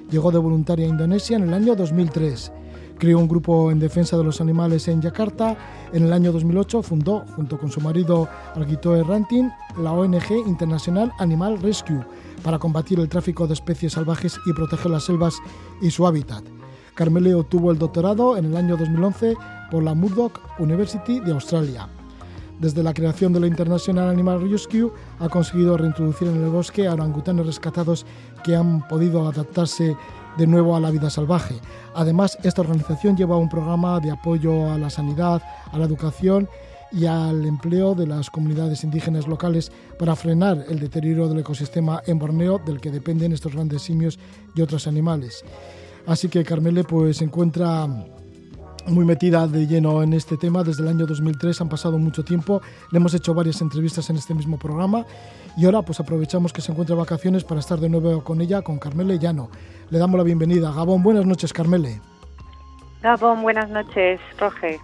[0.08, 2.52] llegó de voluntaria a Indonesia en el año 2003.
[2.96, 5.56] Creó un grupo en defensa de los animales en Yakarta.
[5.92, 11.60] En el año 2008 fundó, junto con su marido Arguitoe Rantin, la ONG Internacional Animal
[11.60, 12.06] Rescue
[12.44, 15.34] para combatir el tráfico de especies salvajes y proteger las selvas
[15.80, 16.44] y su hábitat.
[16.94, 19.34] Carmele obtuvo el doctorado en el año 2011
[19.72, 21.88] por la Murdoch University de Australia.
[22.60, 26.92] Desde la creación de la International Animal Rescue ha conseguido reintroducir en el bosque a
[26.92, 28.04] orangutanes rescatados
[28.44, 29.96] que han podido adaptarse
[30.36, 31.54] de nuevo a la vida salvaje.
[31.94, 36.50] Además, esta organización lleva un programa de apoyo a la sanidad, a la educación
[36.92, 42.18] y al empleo de las comunidades indígenas locales para frenar el deterioro del ecosistema en
[42.18, 44.18] Borneo del que dependen estos grandes simios
[44.54, 45.42] y otros animales.
[46.06, 47.88] Así que Carmele pues encuentra
[48.86, 52.60] muy metida de lleno en este tema desde el año 2003, han pasado mucho tiempo,
[52.90, 55.06] le hemos hecho varias entrevistas en este mismo programa
[55.56, 58.78] y ahora pues aprovechamos que se encuentra vacaciones para estar de nuevo con ella, con
[58.78, 59.50] Carmele Llano.
[59.90, 60.72] Le damos la bienvenida.
[60.72, 62.00] Gabón, buenas noches Carmele.
[63.02, 64.78] Gabón, buenas noches, Roge.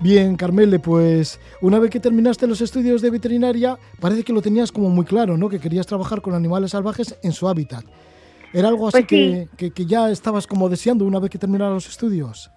[0.00, 4.72] Bien, Carmele, pues una vez que terminaste los estudios de veterinaria, parece que lo tenías
[4.72, 5.48] como muy claro, ¿no?
[5.48, 7.84] Que querías trabajar con animales salvajes en su hábitat.
[8.52, 11.88] ¿Era algo así pues que, que ya estabas como deseando una vez que terminaras los
[11.88, 12.50] estudios?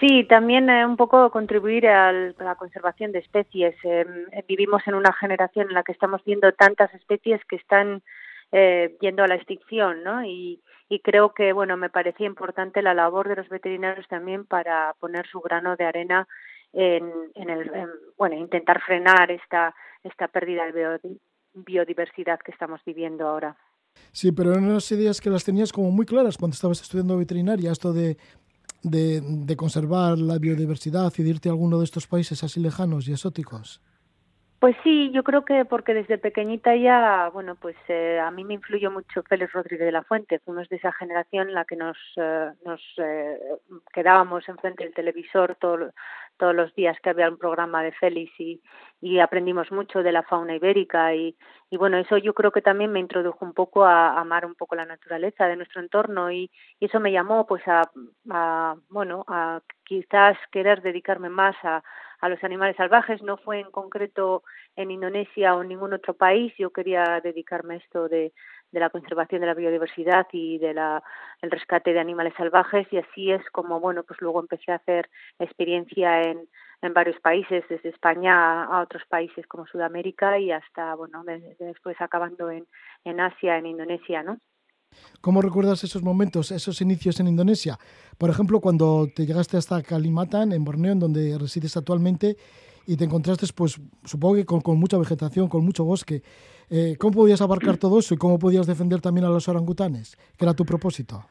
[0.00, 3.74] Sí, también eh, un poco contribuir a la conservación de especies.
[3.84, 8.02] Em, eh, vivimos en una generación en la que estamos viendo tantas especies que están
[8.50, 10.24] eh, yendo a la extinción, ¿no?
[10.24, 14.94] Y, y creo que, bueno, me parecía importante la labor de los veterinarios también para
[15.00, 16.26] poner su grano de arena
[16.72, 17.70] en, el,
[18.16, 20.98] bueno, intentar frenar esta, esta pérdida de
[21.52, 23.56] biodiversidad que estamos viviendo ahora.
[24.12, 27.72] Sí, pero eran unas ideas que las tenías como muy claras cuando estabas estudiando veterinaria,
[27.72, 28.16] esto de,
[28.82, 33.08] de, de conservar la biodiversidad y de irte a alguno de estos países así lejanos
[33.08, 33.80] y exóticos.
[34.60, 38.52] Pues sí, yo creo que porque desde pequeñita ya, bueno, pues eh, a mí me
[38.52, 40.38] influyó mucho Félix Rodríguez de la Fuente.
[40.40, 43.38] Fuimos de esa generación en la que nos, eh, nos eh,
[43.90, 45.92] quedábamos enfrente del televisor todo,
[46.40, 48.60] todos los días que había un programa de Félix y,
[49.00, 51.36] y aprendimos mucho de la fauna ibérica y,
[51.70, 54.86] bueno, eso yo creo que también me introdujo un poco a, amar un poco la
[54.86, 56.50] naturaleza de nuestro entorno y,
[56.80, 57.82] eso me llamó pues a,
[58.30, 61.82] a, bueno, a quizás querer dedicarme más a
[62.20, 63.22] a los animales salvajes.
[63.22, 64.42] No fue en concreto
[64.76, 66.52] en Indonesia o en ningún otro país.
[66.58, 68.32] Yo quería dedicarme a esto de,
[68.72, 71.02] de la conservación de la biodiversidad y de la,
[71.42, 75.08] el rescate de animales salvajes y así es como bueno pues luego empecé a hacer
[75.38, 76.48] experiencia en,
[76.82, 81.24] en varios países desde España a, otros países como Sudamérica y hasta bueno
[81.58, 82.66] después acabando en,
[83.04, 84.38] en Asia en Indonesia no
[85.20, 87.78] ¿Cómo recuerdas esos momentos, esos inicios en Indonesia?
[88.18, 92.36] Por ejemplo, cuando te llegaste hasta Kalimantan, en Borneo, en donde resides actualmente,
[92.86, 96.22] y te encontraste, pues, supongo que con, mucha vegetación, con mucho bosque.
[96.70, 100.16] Eh, ¿Cómo podías abarcar todo eso y cómo podías defender también a los orangutanes?
[100.38, 101.24] ¿Qué era tu propósito?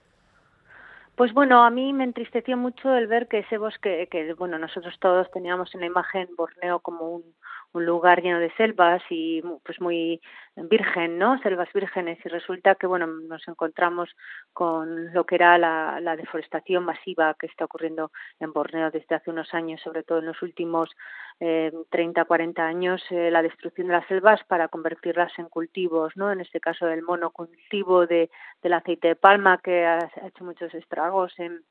[1.16, 4.96] Pues bueno, a mí me entristeció mucho el ver que ese bosque, que bueno, nosotros
[5.00, 7.24] todos teníamos en la imagen Borneo como un,
[7.74, 10.20] un lugar lleno de selvas y pues muy
[10.56, 11.40] virgen, ¿no?
[11.40, 14.10] Selvas vírgenes y resulta que bueno, nos encontramos
[14.54, 19.54] con lo que era la, deforestación masiva que está ocurriendo en Borneo desde hace unos
[19.54, 20.90] años, sobre todo en los últimos
[21.40, 26.32] eh, 30, 40 años, eh, la destrucción de las selvas para convertirlas en cultivos, ¿no?
[26.32, 28.30] En este caso el monocultivo de,
[28.62, 31.62] del aceite de palma que ha, ha hecho muchos estragos en,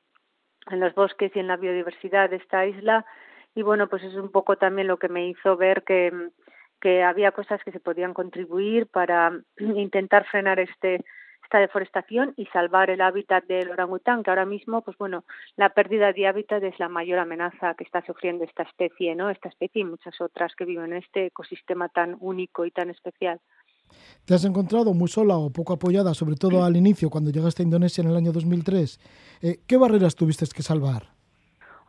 [0.71, 3.05] en los bosques y en la biodiversidad de esta isla
[3.59, 6.13] y bueno, pues es un poco también lo que me hizo ver que,
[6.79, 11.03] que había cosas que se podían contribuir para intentar frenar este
[11.43, 15.23] esta deforestación y salvar el hábitat del orangután, que ahora mismo, pues bueno,
[15.57, 19.31] la pérdida de hábitat es la mayor amenaza que está sufriendo esta especie, ¿no?
[19.31, 23.41] Esta especie y muchas otras que viven en este ecosistema tan único y tan especial.
[24.25, 27.65] ¿Te has encontrado muy sola o poco apoyada, sobre todo al inicio, cuando llegaste a
[27.65, 28.99] Indonesia en el año 2003?
[29.41, 31.18] Eh, ¿Qué barreras tuviste que salvar?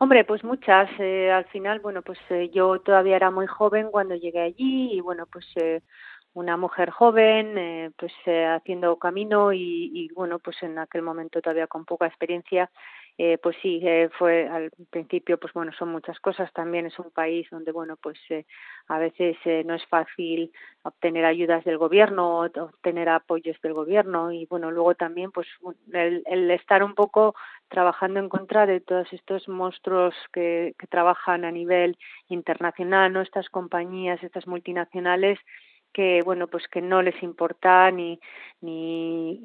[0.03, 0.89] Hombre, pues muchas.
[0.97, 4.99] Eh, al final, bueno, pues eh, yo todavía era muy joven cuando llegué allí y
[4.99, 5.81] bueno, pues eh,
[6.33, 12.07] una mujer joven, pues haciendo camino y, bueno, pues en aquel momento todavía con poca
[12.07, 12.71] experiencia,
[13.17, 16.51] eh, pues sí, eh, fue al principio, pues bueno, son muchas cosas.
[16.53, 18.45] También es un país donde, bueno, pues eh,
[18.87, 20.51] a veces eh, no es fácil
[20.83, 25.47] obtener ayudas del gobierno, obtener apoyos del gobierno y, bueno, luego también, pues
[25.93, 27.35] el, el estar un poco
[27.69, 31.97] trabajando en contra de todos estos monstruos que, que trabajan a nivel
[32.27, 33.21] internacional, ¿no?
[33.21, 35.39] Estas compañías, estas multinacionales
[35.93, 38.17] que bueno pues que no les importa ni
[38.61, 39.41] ni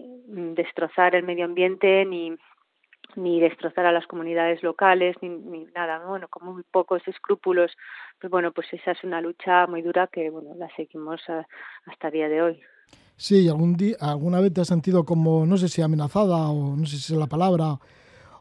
[0.55, 2.37] destrozar el medio ambiente ni
[3.14, 6.09] ni destrozar a las comunidades locales, ni, ni nada, ¿no?
[6.09, 7.73] bueno, con muy pocos escrúpulos,
[8.21, 11.47] pues bueno, pues esa es una lucha muy dura que, bueno, la seguimos a,
[11.87, 12.61] hasta el día de hoy.
[13.16, 16.85] Sí, algún día, alguna vez te has sentido como, no sé si amenazada o no
[16.85, 17.79] sé si es la palabra,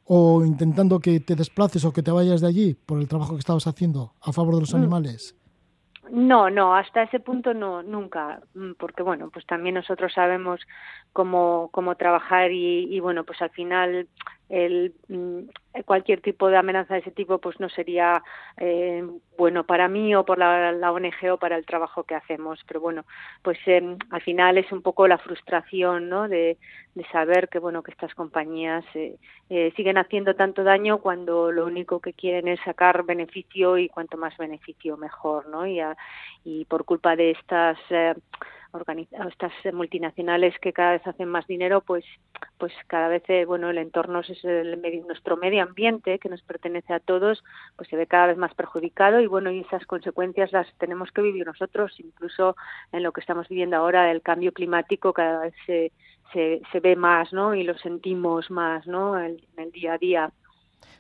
[0.06, 3.40] o intentando que te desplaces o que te vayas de allí por el trabajo que
[3.40, 4.78] estabas haciendo a favor de los mm.
[4.78, 5.36] animales.
[6.12, 10.62] No, no, hasta ese punto no, nunca, mm, porque bueno, pues también nosotros sabemos
[11.14, 14.08] cómo, cómo trabajar y, y bueno, pues al final
[14.50, 18.24] el, mm, cualquier tipo de amenaza de ese tipo pues no sería
[18.58, 19.04] eh,
[19.38, 22.60] bueno para mí o por la, la, ONG o para el trabajo que hacemos.
[22.68, 23.06] Pero bueno
[23.42, 26.58] pues eh, al final es un poco la frustración no de,
[26.94, 29.18] de saber que bueno que estas compañías eh,
[29.50, 34.18] eh, siguen haciendo tanto daño cuando lo único que quieren es sacar beneficio y cuanto
[34.18, 35.98] más beneficio mejor no y, a,
[36.44, 37.78] y por culpa de estas
[38.78, 42.06] estas multinacionales que cada vez hacen más dinero, pues,
[42.58, 46.42] pues cada vez, eh, bueno, el entorno es el medio, nuestro medio ambiente que nos
[46.42, 47.44] pertenece a todos,
[47.76, 51.22] pues se ve cada vez más perjudicado y bueno, y esas consecuencias las tenemos que
[51.22, 52.56] vivir nosotros, incluso
[52.92, 55.92] en lo que estamos viviendo ahora, el cambio climático cada vez se,
[56.34, 57.56] se, se ve más, ¿no?
[57.56, 59.20] Y lo sentimos más, ¿no?
[59.20, 60.32] En el día a día.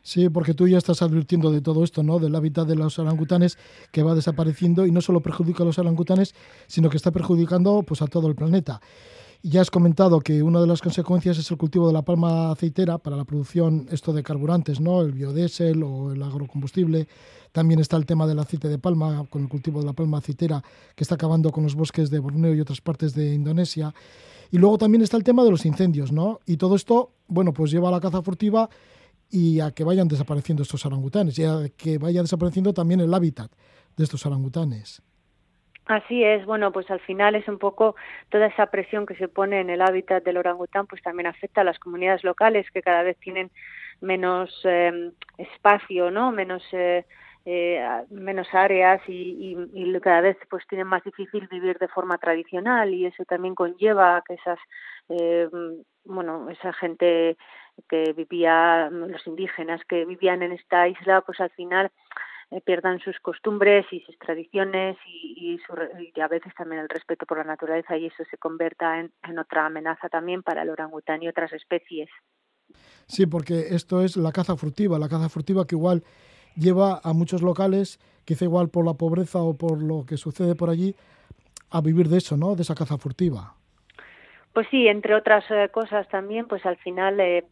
[0.01, 2.19] Sí, porque tú ya estás advirtiendo de todo esto, ¿no?
[2.19, 3.57] Del hábitat de los orangutanes
[3.91, 6.35] que va desapareciendo y no solo perjudica a los orangutanes,
[6.67, 8.81] sino que está perjudicando pues, a todo el planeta.
[9.47, 12.97] Ya has comentado que una de las consecuencias es el cultivo de la palma aceitera
[12.97, 15.01] para la producción esto de carburantes, ¿no?
[15.01, 17.07] El biodiesel o el agrocombustible.
[17.51, 20.63] También está el tema del aceite de palma, con el cultivo de la palma aceitera,
[20.95, 23.93] que está acabando con los bosques de Borneo y otras partes de Indonesia.
[24.51, 26.39] Y luego también está el tema de los incendios, ¿no?
[26.45, 28.69] Y todo esto, bueno, pues lleva a la caza furtiva
[29.29, 33.51] y a que vayan desapareciendo estos orangutanes y a que vaya desapareciendo también el hábitat
[33.97, 35.01] de estos orangutanes.
[35.85, 37.95] Así es, bueno, pues al final es un poco
[38.29, 41.63] toda esa presión que se pone en el hábitat del orangután, pues también afecta a
[41.63, 43.51] las comunidades locales que cada vez tienen
[44.01, 46.31] menos eh, espacio, ¿no?
[46.31, 47.05] Menos eh,
[47.45, 47.79] eh,
[48.09, 53.05] menos áreas y, y, cada vez pues tienen más difícil vivir de forma tradicional y
[53.05, 54.57] eso también conlleva que esas
[55.09, 55.47] eh,
[56.03, 57.37] bueno esa gente
[57.87, 61.91] que vivía los indígenas que vivían en esta isla pues al final
[62.49, 65.59] eh, pierdan sus costumbres y sus tradiciones y,
[66.15, 69.37] y, a veces también el respeto por la naturaleza y eso se converta en, en
[69.37, 72.09] otra amenaza también para el orangután y otras especies.
[73.07, 76.03] Sí, porque esto es la caza furtiva, la caza furtiva que igual
[76.55, 80.69] lleva a muchos locales, quizá igual por la pobreza o por lo que sucede por
[80.69, 80.95] allí,
[81.71, 82.55] a vivir de eso, ¿no?
[82.55, 83.53] De esa caza furtiva.
[84.53, 87.43] Pues sí, entre otras eh, cosas también, pues al final eh,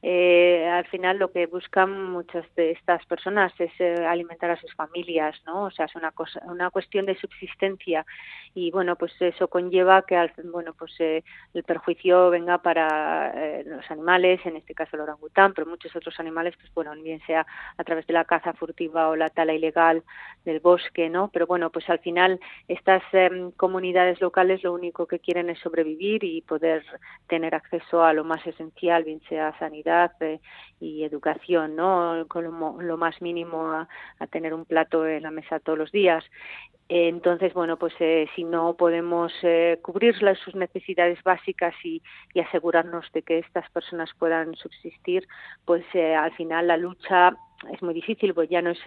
[0.00, 4.72] eh, al final lo que buscan muchas de estas personas es eh, alimentar a sus
[4.74, 5.64] familias, ¿no?
[5.64, 8.06] O sea, es una cosa, una cuestión de subsistencia
[8.54, 13.64] y bueno, pues eso conlleva que al, bueno, pues eh, el perjuicio venga para eh,
[13.66, 17.44] los animales, en este caso el orangután, pero muchos otros animales, pues bueno, bien sea
[17.76, 20.04] a través de la caza furtiva o la tala ilegal
[20.44, 21.28] del bosque, ¿no?
[21.32, 22.38] Pero bueno, pues al final
[22.68, 26.84] estas em, comunidades locales lo único que quieren es sobrevivir y poder
[27.26, 29.87] tener acceso a lo más esencial, bien sea sanidad
[30.20, 30.40] eh,
[30.80, 32.24] y educación, ¿no?
[32.28, 33.88] Con lo, más mínimo a,
[34.30, 36.24] tener un plato en la mesa todos los días.
[36.88, 43.04] Entonces, bueno, pues eh, si no podemos eh, cubrir sus necesidades básicas y, y, asegurarnos
[43.12, 45.26] de que estas personas puedan subsistir,
[45.66, 47.36] pues al final la lucha
[47.72, 48.78] es muy difícil, pues ya no es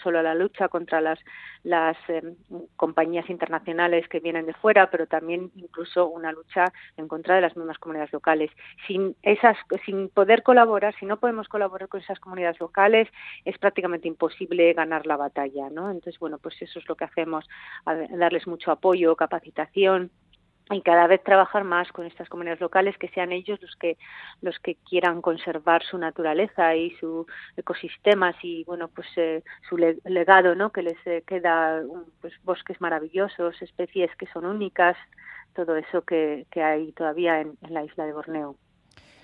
[0.00, 1.18] solo la lucha contra las,
[1.62, 2.36] las em,
[2.76, 7.56] compañías internacionales que vienen de fuera, pero también incluso una lucha en contra de las
[7.56, 8.50] mismas comunidades locales.
[8.86, 9.56] Sin, esas,
[9.86, 13.08] sin poder colaborar, si no podemos colaborar con esas comunidades locales,
[13.44, 15.90] es prácticamente imposible ganar la batalla, ¿no?
[15.90, 17.48] Entonces, bueno, pues eso es lo que hacemos,
[17.86, 20.10] darles mucho apoyo, capacitación,
[20.70, 23.98] y cada vez trabajar más con estas comunidades locales que sean ellos los que
[24.40, 30.54] los que quieran conservar su naturaleza y su ecosistemas y bueno pues eh, su legado
[30.54, 31.82] no que les eh, queda
[32.20, 34.96] pues bosques maravillosos especies que son únicas
[35.54, 38.56] todo eso que, que hay todavía en, la isla de Borneo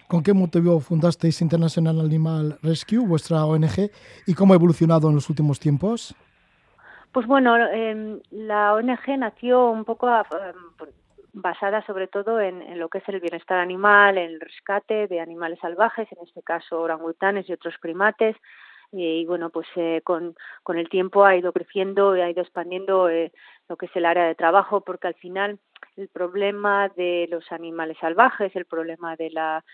[0.09, 3.91] ¿Con qué motivo fundasteis International Animal Rescue, vuestra ONG,
[4.25, 6.15] y cómo ha evolucionado en los últimos tiempos?
[7.11, 10.25] Pues bueno, eh, la ONG nació un poco a,
[11.37, 16.11] basada sobre todo en, lo que es el bienestar animal, el rescate de animales salvajes,
[16.11, 18.37] en este caso orangutanes y otros primates.
[18.91, 23.11] Y, bueno, pues eh, con, con el tiempo ha ido creciendo y ha ido expandiendo
[23.11, 23.33] eh,
[23.69, 25.59] lo que es el área de trabajo, porque al final
[25.97, 29.65] el problema de los animales salvajes, el problema de la,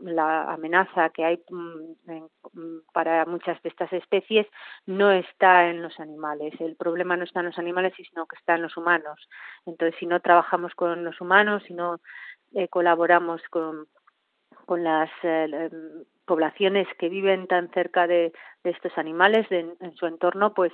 [0.00, 2.12] la, amenaza que hay mm,
[2.52, 4.46] mm, para muchas de estas especies
[4.86, 6.52] no está en los animales.
[6.60, 9.28] El problema no está en los animales, sino que está en los humanos.
[9.64, 12.00] Entonces, si no trabajamos con los humanos, si no
[12.54, 13.86] eh, colaboramos con,
[14.66, 18.32] con las eh, em, poblaciones que viven tan cerca de,
[18.64, 20.72] de estos animales en su entorno, pues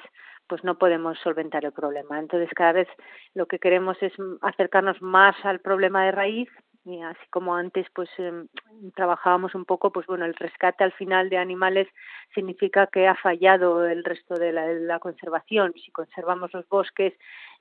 [0.49, 2.19] pues no podemos solventar el problema.
[2.19, 2.89] Entonces, cada vez
[3.35, 6.49] lo que queremos es acercarnos más al problema de raíz
[6.85, 8.49] y así como antes pues em,
[8.95, 11.87] trabajábamos un poco pues bueno el rescate al final de animales
[12.35, 17.13] significa que ha fallado el resto de la, conservación si conservamos los bosques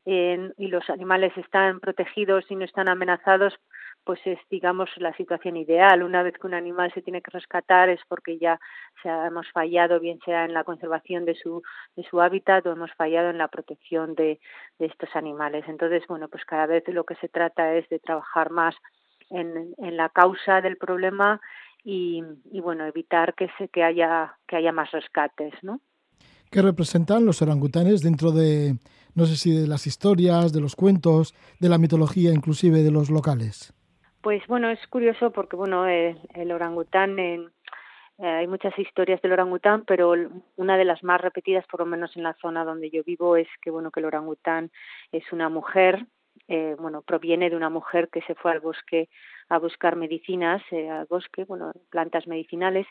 [0.05, 3.53] y los animales están protegidos y no están amenazados
[4.07, 6.01] pues es digamos la situación ideal.
[6.01, 8.57] Una vez que un animal se tiene que rescatar es porque ya
[9.03, 11.61] se hemos fallado bien sea en la conservación de su
[11.97, 14.39] de su hábitat o hemos fallado en la protección de,
[14.79, 15.65] estos animales.
[15.67, 18.75] Entonces bueno pues cada vez lo que se trata es de trabajar más
[19.29, 21.41] en, en la causa del problema
[21.83, 25.81] y, y, bueno evitar que se que haya que haya más rescates no
[26.49, 28.77] ¿Qué representan los orangutanes dentro de
[29.15, 33.09] no sé si de las historias de los cuentos de la mitología inclusive de los
[33.09, 33.73] locales
[34.21, 37.51] pues bueno, es curioso porque bueno, el, orangután, en,
[38.17, 40.13] eh, hay muchas historias del orangután, pero
[40.55, 43.47] una de las más repetidas, por lo menos en la zona donde yo vivo, es
[43.61, 44.71] que bueno que el orangután
[45.11, 46.05] es una mujer,
[46.47, 49.09] eh, bueno, proviene de una mujer que se fue al bosque
[49.49, 52.87] a buscar medicinas, eh, al bosque, bueno, plantas medicinales,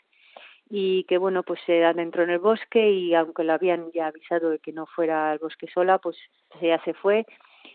[0.69, 4.49] y que bueno pues se adentró en el bosque y aunque lo habían ya avisado
[4.49, 6.17] de que no fuera al bosque sola pues
[6.61, 7.25] ella se fue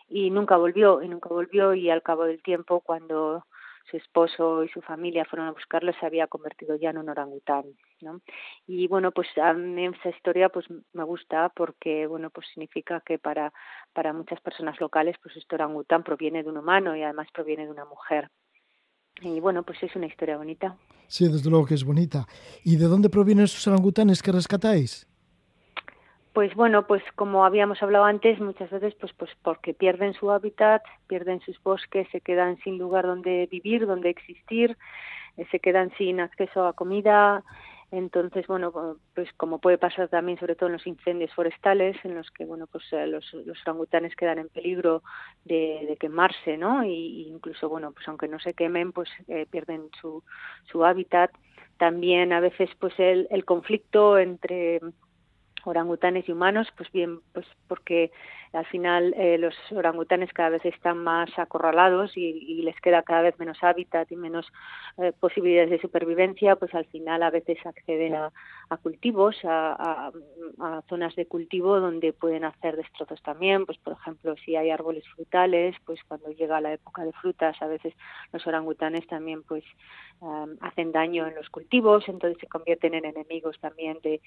[0.08, 3.44] y nunca volvió y nunca volvió y al cabo del tiempo cuando
[3.90, 7.64] su esposo y su familia fueron a buscarlo, se había convertido ya en un orangután,
[8.00, 8.20] ¿no?
[8.66, 13.18] Y bueno, pues a mí esa historia pues me gusta porque, bueno, pues significa que
[13.18, 13.52] para,
[13.92, 17.72] para muchas personas locales pues este orangután proviene de un humano y además proviene de
[17.72, 18.30] una mujer.
[19.20, 20.76] Y bueno, pues es una historia bonita.
[21.06, 22.26] Sí, desde luego que es bonita.
[22.64, 25.06] ¿Y de dónde provienen esos orangutanes que rescatáis?
[26.32, 30.82] Pues bueno, pues como habíamos hablado antes, muchas veces pues pues porque pierden su hábitat,
[31.06, 34.78] pierden sus bosques, se quedan sin lugar donde vivir, donde existir,
[35.36, 37.44] eh, se quedan sin acceso a comida,
[37.92, 38.72] entonces, bueno,
[39.14, 42.66] pues como puede pasar también, sobre todo en los incendios forestales, en los que, bueno,
[42.66, 45.02] pues eh, los, los orangutanes quedan en peligro
[45.44, 46.84] de, quemarse, ¿no?
[46.84, 50.24] Y, incluso, bueno, pues aunque no se quemen, pues eh, pierden su,
[50.70, 51.32] su hábitat.
[51.76, 54.80] También a veces, pues el, el conflicto entre
[55.64, 58.10] orangutanes y humanos, pues bien, pues porque
[58.52, 63.38] al final eh, los orangutanes cada vez están más acorralados y, les queda cada vez
[63.38, 64.46] menos hábitat y menos
[64.98, 68.30] eh, posibilidades de supervivencia, pues al final a veces acceden a,
[68.82, 70.12] cultivos, a,
[70.88, 75.74] zonas de cultivo donde pueden hacer destrozos también, pues por ejemplo si hay árboles frutales,
[75.84, 77.94] pues cuando llega la época de frutas a veces
[78.32, 79.64] los orangutanes también pues
[80.60, 84.20] hacen daño en los cultivos, entonces se convierten en enemigos también de,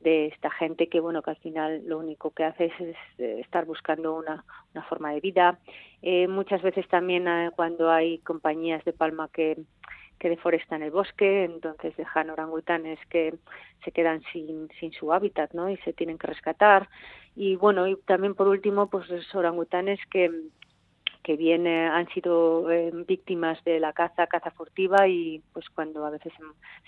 [0.00, 4.16] esta gente que bueno que al final lo único que hace es, eh, estar buscando
[4.16, 4.44] una,
[4.74, 5.60] una, forma de vida
[6.02, 9.56] eh, muchas veces también eh, cuando hay compañías de palma que
[10.18, 13.34] que deforestan el bosque, entonces dejan orangutanes que
[13.84, 15.70] se quedan sin, sin su hábitat, ¿no?
[15.70, 16.88] Y se tienen que rescatar.
[17.36, 20.30] Y bueno, y también por último, pues los orangutanes que,
[21.22, 26.10] que bien han sido eh, víctimas de la caza, caza furtiva y pues cuando a
[26.10, 26.32] veces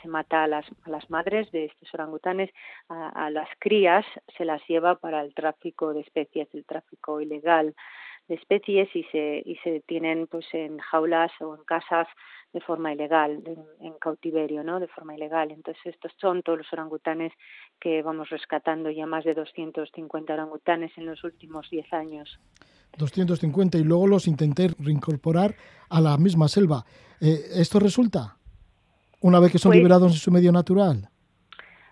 [0.02, 2.50] se, mata a las, a las, madres de estos orangutanes,
[2.88, 4.04] a, las crías
[4.36, 7.74] se las lleva para el tráfico de especies, el tráfico ilegal
[8.28, 12.06] de especies y se, y se tienen pues en jaulas o en casas
[12.52, 13.42] de forma ilegal,
[13.80, 14.80] en cautiverio, ¿no?
[14.80, 15.50] De forma ilegal.
[15.50, 17.32] Entonces estos son todos los orangutanes
[17.78, 22.40] que vamos rescatando ya más de 250 orangutanes en los últimos 10 años.
[22.96, 25.54] 250 y luego los intenté reincorporar
[25.88, 26.84] a la misma selva.
[27.20, 28.36] Eh, ¿Esto resulta?
[29.20, 31.08] Una vez que son pues liberados en su medio natural.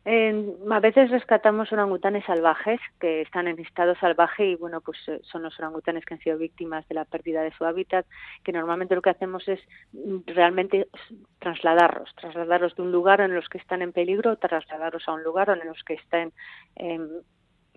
[0.07, 5.42] a veces rescatamos orangutanes salvajes que están en estado salvaje y bueno, pues eh, son
[5.42, 8.07] los orangutanes que han sido víctimas de la pérdida de su hábitat,
[8.42, 9.61] que normalmente lo que hacemos es
[9.92, 10.88] mm, realmente
[11.40, 15.51] trasladarlos, trasladarlos de un lugar en los que están en peligro, trasladarlos a un lugar
[15.51, 16.32] en los que estén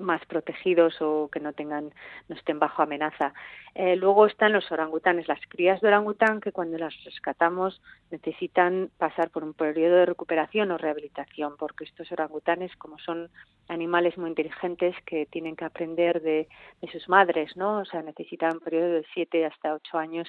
[0.02, 1.92] más protegidos o que no tengan
[2.28, 3.34] no estén bajo amenaza.
[3.76, 9.30] Eh, luego están los orangutanes, las crías de orangután que cuando las rescatamos necesitan pasar
[9.30, 13.30] por un periodo de recuperación o rehabilitación porque estos orangutanes como son
[13.70, 16.50] animales muy inteligentes que tienen que aprender de,
[16.82, 17.80] de sus madres, ¿no?
[17.80, 20.28] O sea, necesitan un periodo de siete hasta ocho años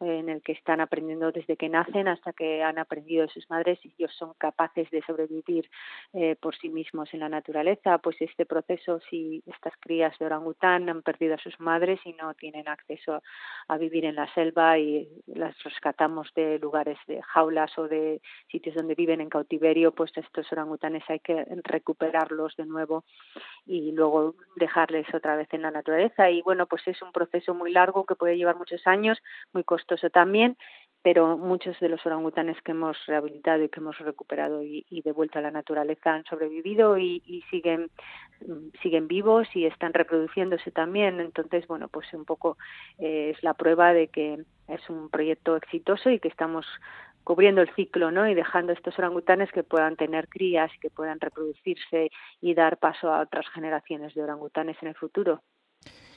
[0.00, 3.92] en el que están aprendiendo desde que nacen hasta que han aprendido sus madres y
[3.98, 5.68] ellos son capaces de sobrevivir
[6.14, 10.88] eh, por sí mismos en la naturaleza, pues este proceso, si estas crías de orangután
[10.88, 13.22] han perdido a sus madres y no tienen acceso
[13.68, 18.76] a vivir en la selva y las rescatamos de lugares de jaulas o de sitios
[18.76, 23.04] donde viven en cautiverio, pues estos orangutanes hay que recuperarlos de nuevo
[23.66, 26.30] y luego dejarles otra vez en la naturaleza.
[26.30, 29.18] Y bueno, pues es un proceso muy largo que puede llevar muchos años,
[29.52, 30.56] muy costoso también,
[31.02, 35.42] pero muchos de los orangutanes que hemos rehabilitado y que hemos recuperado y, devuelto a
[35.42, 37.90] la naturaleza han sobrevivido y, siguen
[38.82, 42.56] siguen vivos y están reproduciéndose también entonces bueno pues un poco
[42.98, 46.66] eh, es la prueba de que es un proyecto exitoso y que estamos
[47.24, 48.28] cubriendo el ciclo ¿no?
[48.28, 52.10] y dejando estos orangutanes que puedan tener crías que puedan reproducirse
[52.40, 55.42] y dar paso a otras generaciones de orangutanes en el futuro.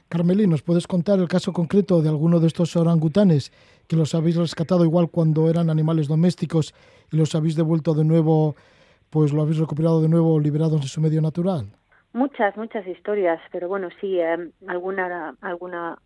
[0.10, 3.52] Carmelín, ¿nos puedes contar el caso concreto de alguno de estos orangutanes
[3.88, 6.74] que los habéis rescatado igual cuando eran animales domésticos
[7.12, 8.56] y los habéis devuelto de nuevo,
[9.10, 11.68] pues lo habéis recuperado de nuevo liberados de su medio natural?
[12.14, 15.98] Muchas, muchas historias, pero bueno, sí, eh, alguna, alguna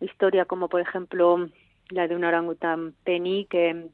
[0.00, 1.48] historia como por ejemplo
[1.90, 3.88] la de un orangután Penny que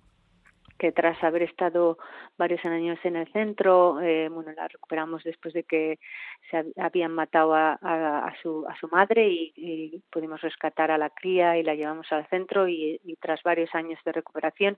[0.85, 1.97] que tras haber estado
[2.37, 5.99] varios años en el centro, eh, bueno, la recuperamos después de que
[6.51, 11.63] se habían matado a, su, a su madre y, pudimos rescatar a la cría y
[11.63, 14.77] la llevamos al centro y, tras varios años de recuperación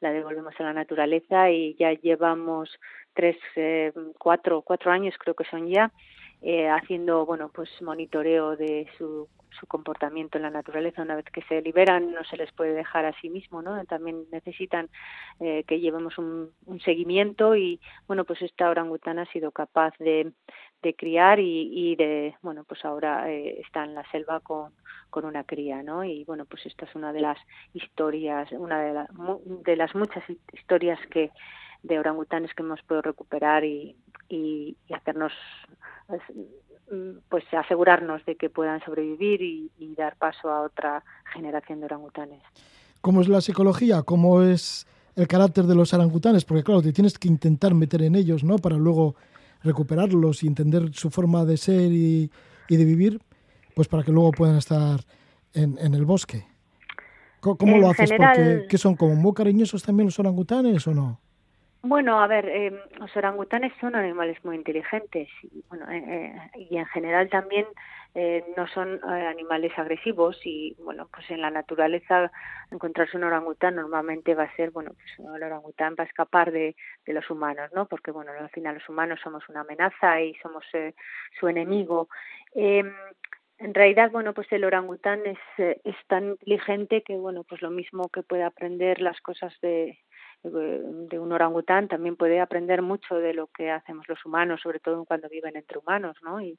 [0.00, 2.68] la devolvemos a la naturaleza y ya llevamos
[3.14, 5.90] tres, eh, cuatro, cuatro años creo que son ya
[6.48, 9.28] eh, haciendo bueno pues monitoreo de su
[9.58, 11.02] su comportamiento en la naturaleza.
[11.02, 14.24] Una vez que se liberan no se les puede dejar a sí mismo no también
[14.30, 14.88] necesitan
[15.40, 16.52] eh, que llevemos un,
[16.84, 20.32] seguimiento y bueno pues esta orangutana ha sido capaz de,
[20.82, 24.72] de criar y, de bueno pues ahora eh, está en la selva con,
[25.10, 27.38] con una cría no y bueno pues esta es una de las
[27.72, 29.06] historias una de,
[29.64, 30.22] de las muchas
[30.52, 31.30] historias que
[31.82, 33.96] de orangutanes que hemos podido recuperar y,
[34.28, 35.32] y hacernos
[37.28, 41.02] pues, asegurarnos de que puedan sobrevivir y, dar paso a otra
[41.32, 42.42] generación de orangutanes.
[43.00, 47.18] cómo es la psicología, cómo es el carácter de los orangutanes, porque claro, te tienes
[47.18, 48.56] que intentar meter en ellos, ¿no?
[48.56, 49.16] Para luego
[49.62, 52.30] recuperarlos y entender su forma de ser y,
[52.68, 53.20] de vivir,
[53.74, 55.00] pues para que luego puedan estar
[55.54, 56.44] en, en el bosque.
[57.40, 58.10] ¿Cómo, lo haces?
[58.10, 61.20] Porque, ¿Qué son como muy cariñosos también los orangutanes o no?
[61.82, 66.76] Bueno, a ver, eh, los orangutanes son animales muy inteligentes y, bueno, eh, eh, y
[66.78, 67.66] en general también
[68.56, 72.32] no son animales agresivos y, bueno, pues en la naturaleza
[72.70, 76.74] encontrarse un orangután normalmente va a ser, bueno, pues el orangután va a escapar de,
[77.04, 77.84] de los humanos, ¿no?
[77.86, 80.64] Porque, bueno, al final los humanos somos una amenaza y somos
[81.38, 82.08] su enemigo.
[82.54, 82.90] Em,
[83.58, 85.38] en realidad, bueno, pues el orangután es,
[85.84, 89.98] es tan inteligente que, bueno, pues lo mismo que puede aprender las cosas de,
[90.50, 95.04] de un orangután también puede aprender mucho de lo que hacemos los humanos, sobre todo
[95.04, 96.40] cuando viven entre humanos, ¿no?
[96.40, 96.58] Y,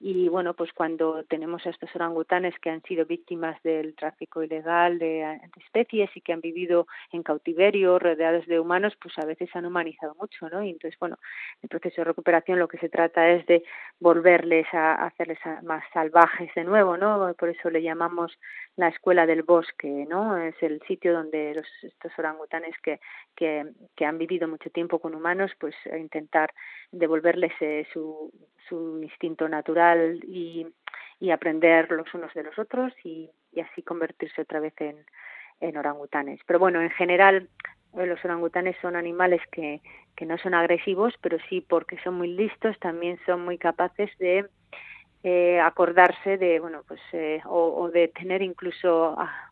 [0.00, 4.98] y bueno, pues cuando tenemos a estos orangutanes que han sido víctimas del tráfico ilegal
[4.98, 9.66] de, especies y que han vivido en cautiverio, rodeados de humanos, pues a veces han
[9.66, 10.62] humanizado mucho, ¿no?
[10.62, 11.18] Y entonces, bueno,
[11.62, 13.64] el proceso de recuperación lo que se trata es de
[13.98, 17.34] volverles a, hacerles más salvajes de nuevo, ¿no?
[17.36, 18.38] Por eso le llamamos
[18.76, 20.36] la escuela del bosque, ¿no?
[20.36, 23.00] Es el sitio donde los, estos orangutanes que,
[23.36, 23.66] que,
[23.96, 26.52] que han vivido mucho tiempo con humanos, pues intentar
[26.90, 28.32] devolverles eh, su,
[28.68, 30.66] su instinto natural y,
[31.20, 35.04] y, aprender los unos de los otros y, y así convertirse otra vez en,
[35.60, 36.40] en orangutanes.
[36.46, 37.48] Pero bueno, en general
[37.96, 39.80] eh, los orangutanes son animales que,
[40.16, 44.48] que no son agresivos, pero sí porque son muy listos, también son muy capaces de
[45.22, 49.50] eh, acordarse de, bueno, pues, eh, o, de tener incluso, ah,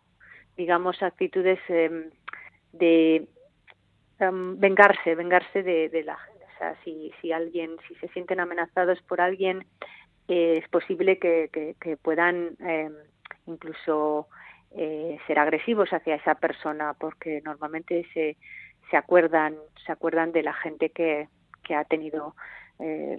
[0.57, 2.11] digamos, actitudes eh,
[2.72, 3.27] de
[4.21, 6.19] um, vengarse, vengarse de, de la
[6.57, 9.67] o sea, si, si alguien, si se sienten amenazados por alguien,
[10.29, 12.91] eh, es posible que, que, puedan eh,
[13.47, 14.29] incluso
[14.75, 18.39] eh, ser agresivos hacia esa persona, porque normalmente se,
[18.91, 21.29] se acuerdan, se acuerdan de la gente que,
[21.62, 22.35] que ha tenido
[22.79, 23.18] eh,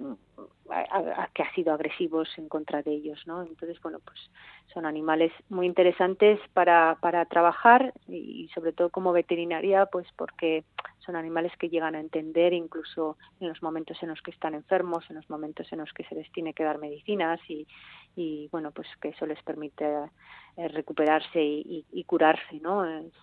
[1.33, 3.41] que ha sido agresivos en contra de ellos, ¿no?
[3.41, 4.19] Entonces, bueno, pues
[4.73, 10.63] son animales muy interesantes para, para trabajar y sobre todo como veterinaria, pues porque
[10.99, 15.09] son animales que llegan a entender incluso en los momentos en los que están enfermos,
[15.09, 18.87] en los momentos en los que se les tiene que dar medicinas y, bueno, pues
[19.01, 19.85] que eso les permite
[20.57, 22.85] eh, recuperarse y, y, y curarse, ¿no?
[22.85, 23.13] Es,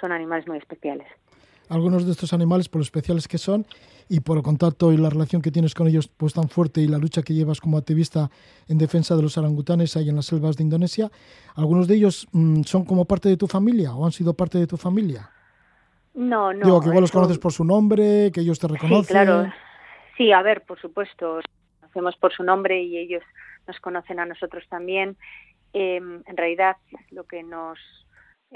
[0.00, 1.08] son animales muy especiales
[1.68, 3.66] algunos de estos animales por lo especiales que son
[4.08, 6.88] y por el contacto y la relación que tienes con ellos pues tan fuerte y
[6.88, 8.30] la lucha que llevas como activista
[8.68, 11.10] en defensa de los orangutanes ahí en las selvas de Indonesia,
[11.54, 14.66] algunos de ellos mmm, son como parte de tu familia o han sido parte de
[14.66, 15.30] tu familia.
[16.14, 16.64] No, no.
[16.64, 19.04] Digo que igual los conoces por su nombre, que ellos te reconocen.
[19.04, 19.52] Sí, claro.
[20.16, 21.40] Sí, a ver, por supuesto,
[21.80, 23.22] conocemos por su nombre y ellos
[23.66, 25.16] nos conocen a nosotros también.
[25.72, 26.76] Eh, en realidad,
[27.10, 27.78] lo que nos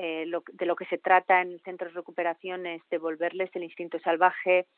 [0.01, 3.65] eh, lo, de lo que se trata en el centro de recuperación es devolverles el
[3.65, 4.69] instinto salvaje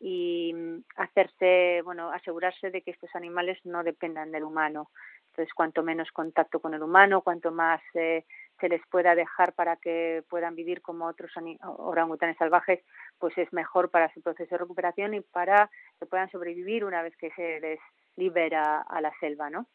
[0.00, 4.90] y mm, hacerse, bueno, asegurarse de que estos animales no dependan del humano.
[5.28, 8.24] Entonces, cuanto menos contacto con el humano, cuanto más eh,
[8.58, 12.80] se les pueda dejar para que puedan vivir como otros orangutanes salvajes,
[13.18, 17.14] pues es mejor para su proceso de recuperación y para que puedan sobrevivir una vez
[17.18, 17.80] que se les
[18.16, 19.66] libera a la selva, ¿no?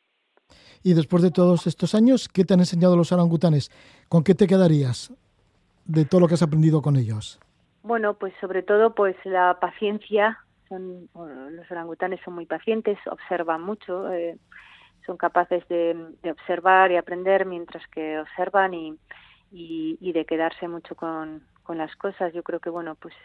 [0.86, 3.72] Y después de todos estos años, ¿qué te han enseñado los orangutanes?
[4.08, 5.12] ¿Con qué te quedarías
[5.86, 7.40] de todo lo que has aprendido con ellos?
[7.82, 10.38] Bueno, pues sobre todo pues la paciencia.
[10.70, 14.38] Son, los orangutanes son muy pacientes, observan mucho, eh,
[15.08, 15.96] son capaces de,
[16.30, 18.96] observar y aprender mientras que observan y,
[19.52, 22.32] y, y de quedarse mucho con, con las cosas.
[22.34, 23.16] Yo creo que bueno, pues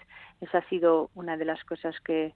[0.41, 2.35] esa ha sido una de las cosas que,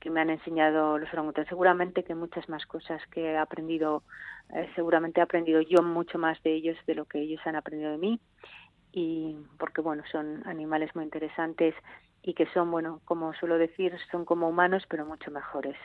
[0.00, 1.48] que me han enseñado los orangutanes.
[1.48, 4.02] Seguramente que muchas más cosas que he aprendido,
[4.54, 7.92] eh, seguramente he aprendido yo mucho más de ellos de lo que ellos han aprendido
[7.92, 8.20] de mí.
[8.92, 11.74] Y porque, bueno, son animales muy interesantes
[12.22, 15.76] y que son, bueno, como suelo decir, son como humanos, pero mucho mejores.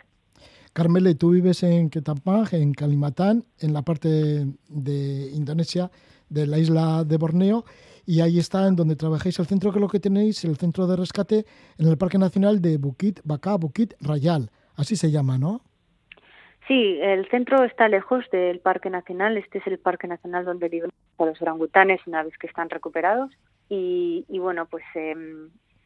[0.73, 5.91] Carmele, tú vives en Ketampang, en Kalimantan, en la parte de Indonesia,
[6.29, 7.65] de la isla de Borneo
[8.05, 10.95] y ahí está en donde trabajáis el centro que lo que tenéis, el centro de
[10.95, 11.45] rescate
[11.77, 15.61] en el Parque Nacional de Bukit Baka, Bukit Rayal, así se llama, ¿no?
[16.67, 20.91] Sí, el centro está lejos del Parque Nacional, este es el Parque Nacional donde viven
[21.17, 23.31] los orangutanes una vez que están recuperados.
[23.69, 25.15] Y, y bueno, pues eh,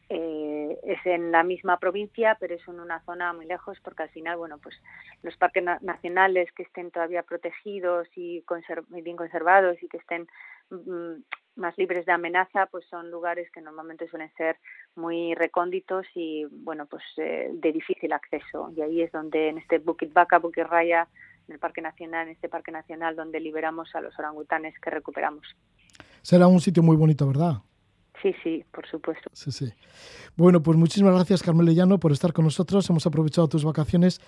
[0.10, 4.10] eh, es en la misma provincia, pero es en una zona muy lejos porque al
[4.10, 4.76] final, bueno, pues
[5.24, 10.28] los parques na nacionales que estén todavía protegidos y, conserv bien conservados y que estén
[10.70, 11.24] mm,
[11.56, 14.58] más libres de amenaza, pues son lugares que normalmente suelen ser
[14.96, 18.72] muy recónditos y, bueno, pues eh, de difícil acceso.
[18.76, 21.08] Y ahí es donde en este Bukit Baka, Bukit Raya,
[21.48, 25.56] en el Parque Nacional, en este Parque Nacional, donde liberamos a los orangutanes que recuperamos.
[26.22, 27.62] Será un sitio muy bonito, ¿verdad?
[28.26, 29.30] Sí, sí, por supuesto.
[29.34, 29.72] Sí, sí.
[30.36, 32.90] Bueno, pues muchísimas gracias, Carmelo Llano, por estar con nosotros.
[32.90, 34.20] Hemos aprovechado tus vacaciones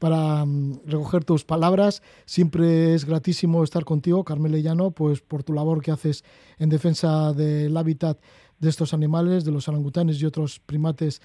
[0.00, 2.02] para mm, recoger tus palabras.
[2.24, 6.24] Siempre es gratísimo estar contigo, Carmelo Llano, pues por tu labor que haces
[6.58, 8.18] en defensa del hábitat
[8.58, 11.22] de estos animales, de los orangutanes y otros primates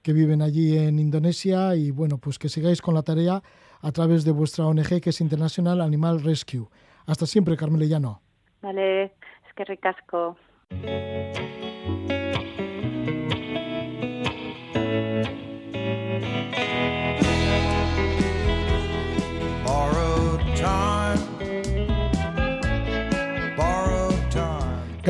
[0.00, 3.42] que viven allí en Indonesia y bueno, pues que sigáis con la tarea
[3.82, 6.68] a través de vuestra ONG que es International Animal Rescue.
[7.04, 8.22] Hasta siempre, Carmelo Llano.
[8.62, 10.38] Vale, es que ricasco.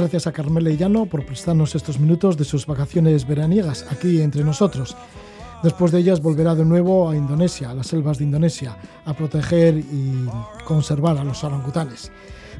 [0.06, 4.96] Gracias a Carmela Llano por prestarnos estos minutos de sus vacaciones veraniegas aquí entre nosotros.
[5.64, 9.78] Después de ellas volverá de nuevo a Indonesia, a las selvas de Indonesia, a proteger
[9.78, 10.28] y
[10.64, 12.12] conservar a los orangutanes.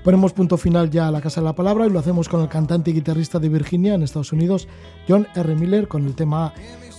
[0.02, 2.48] Ponemos punto final ya a la Casa de la Palabra y lo hacemos con el
[2.48, 4.66] cantante y guitarrista de Virginia en Estados Unidos,
[5.08, 5.54] John R.
[5.54, 6.52] Miller, con el tema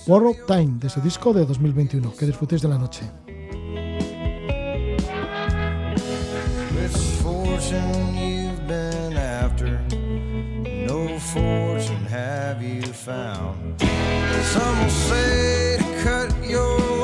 [0.08, 2.14] Borrowed Time de su disco de 2021.
[2.16, 3.02] Que disfrutéis de la noche.
[11.38, 13.80] Fortune have you found.
[14.54, 16.97] Some will say to cut your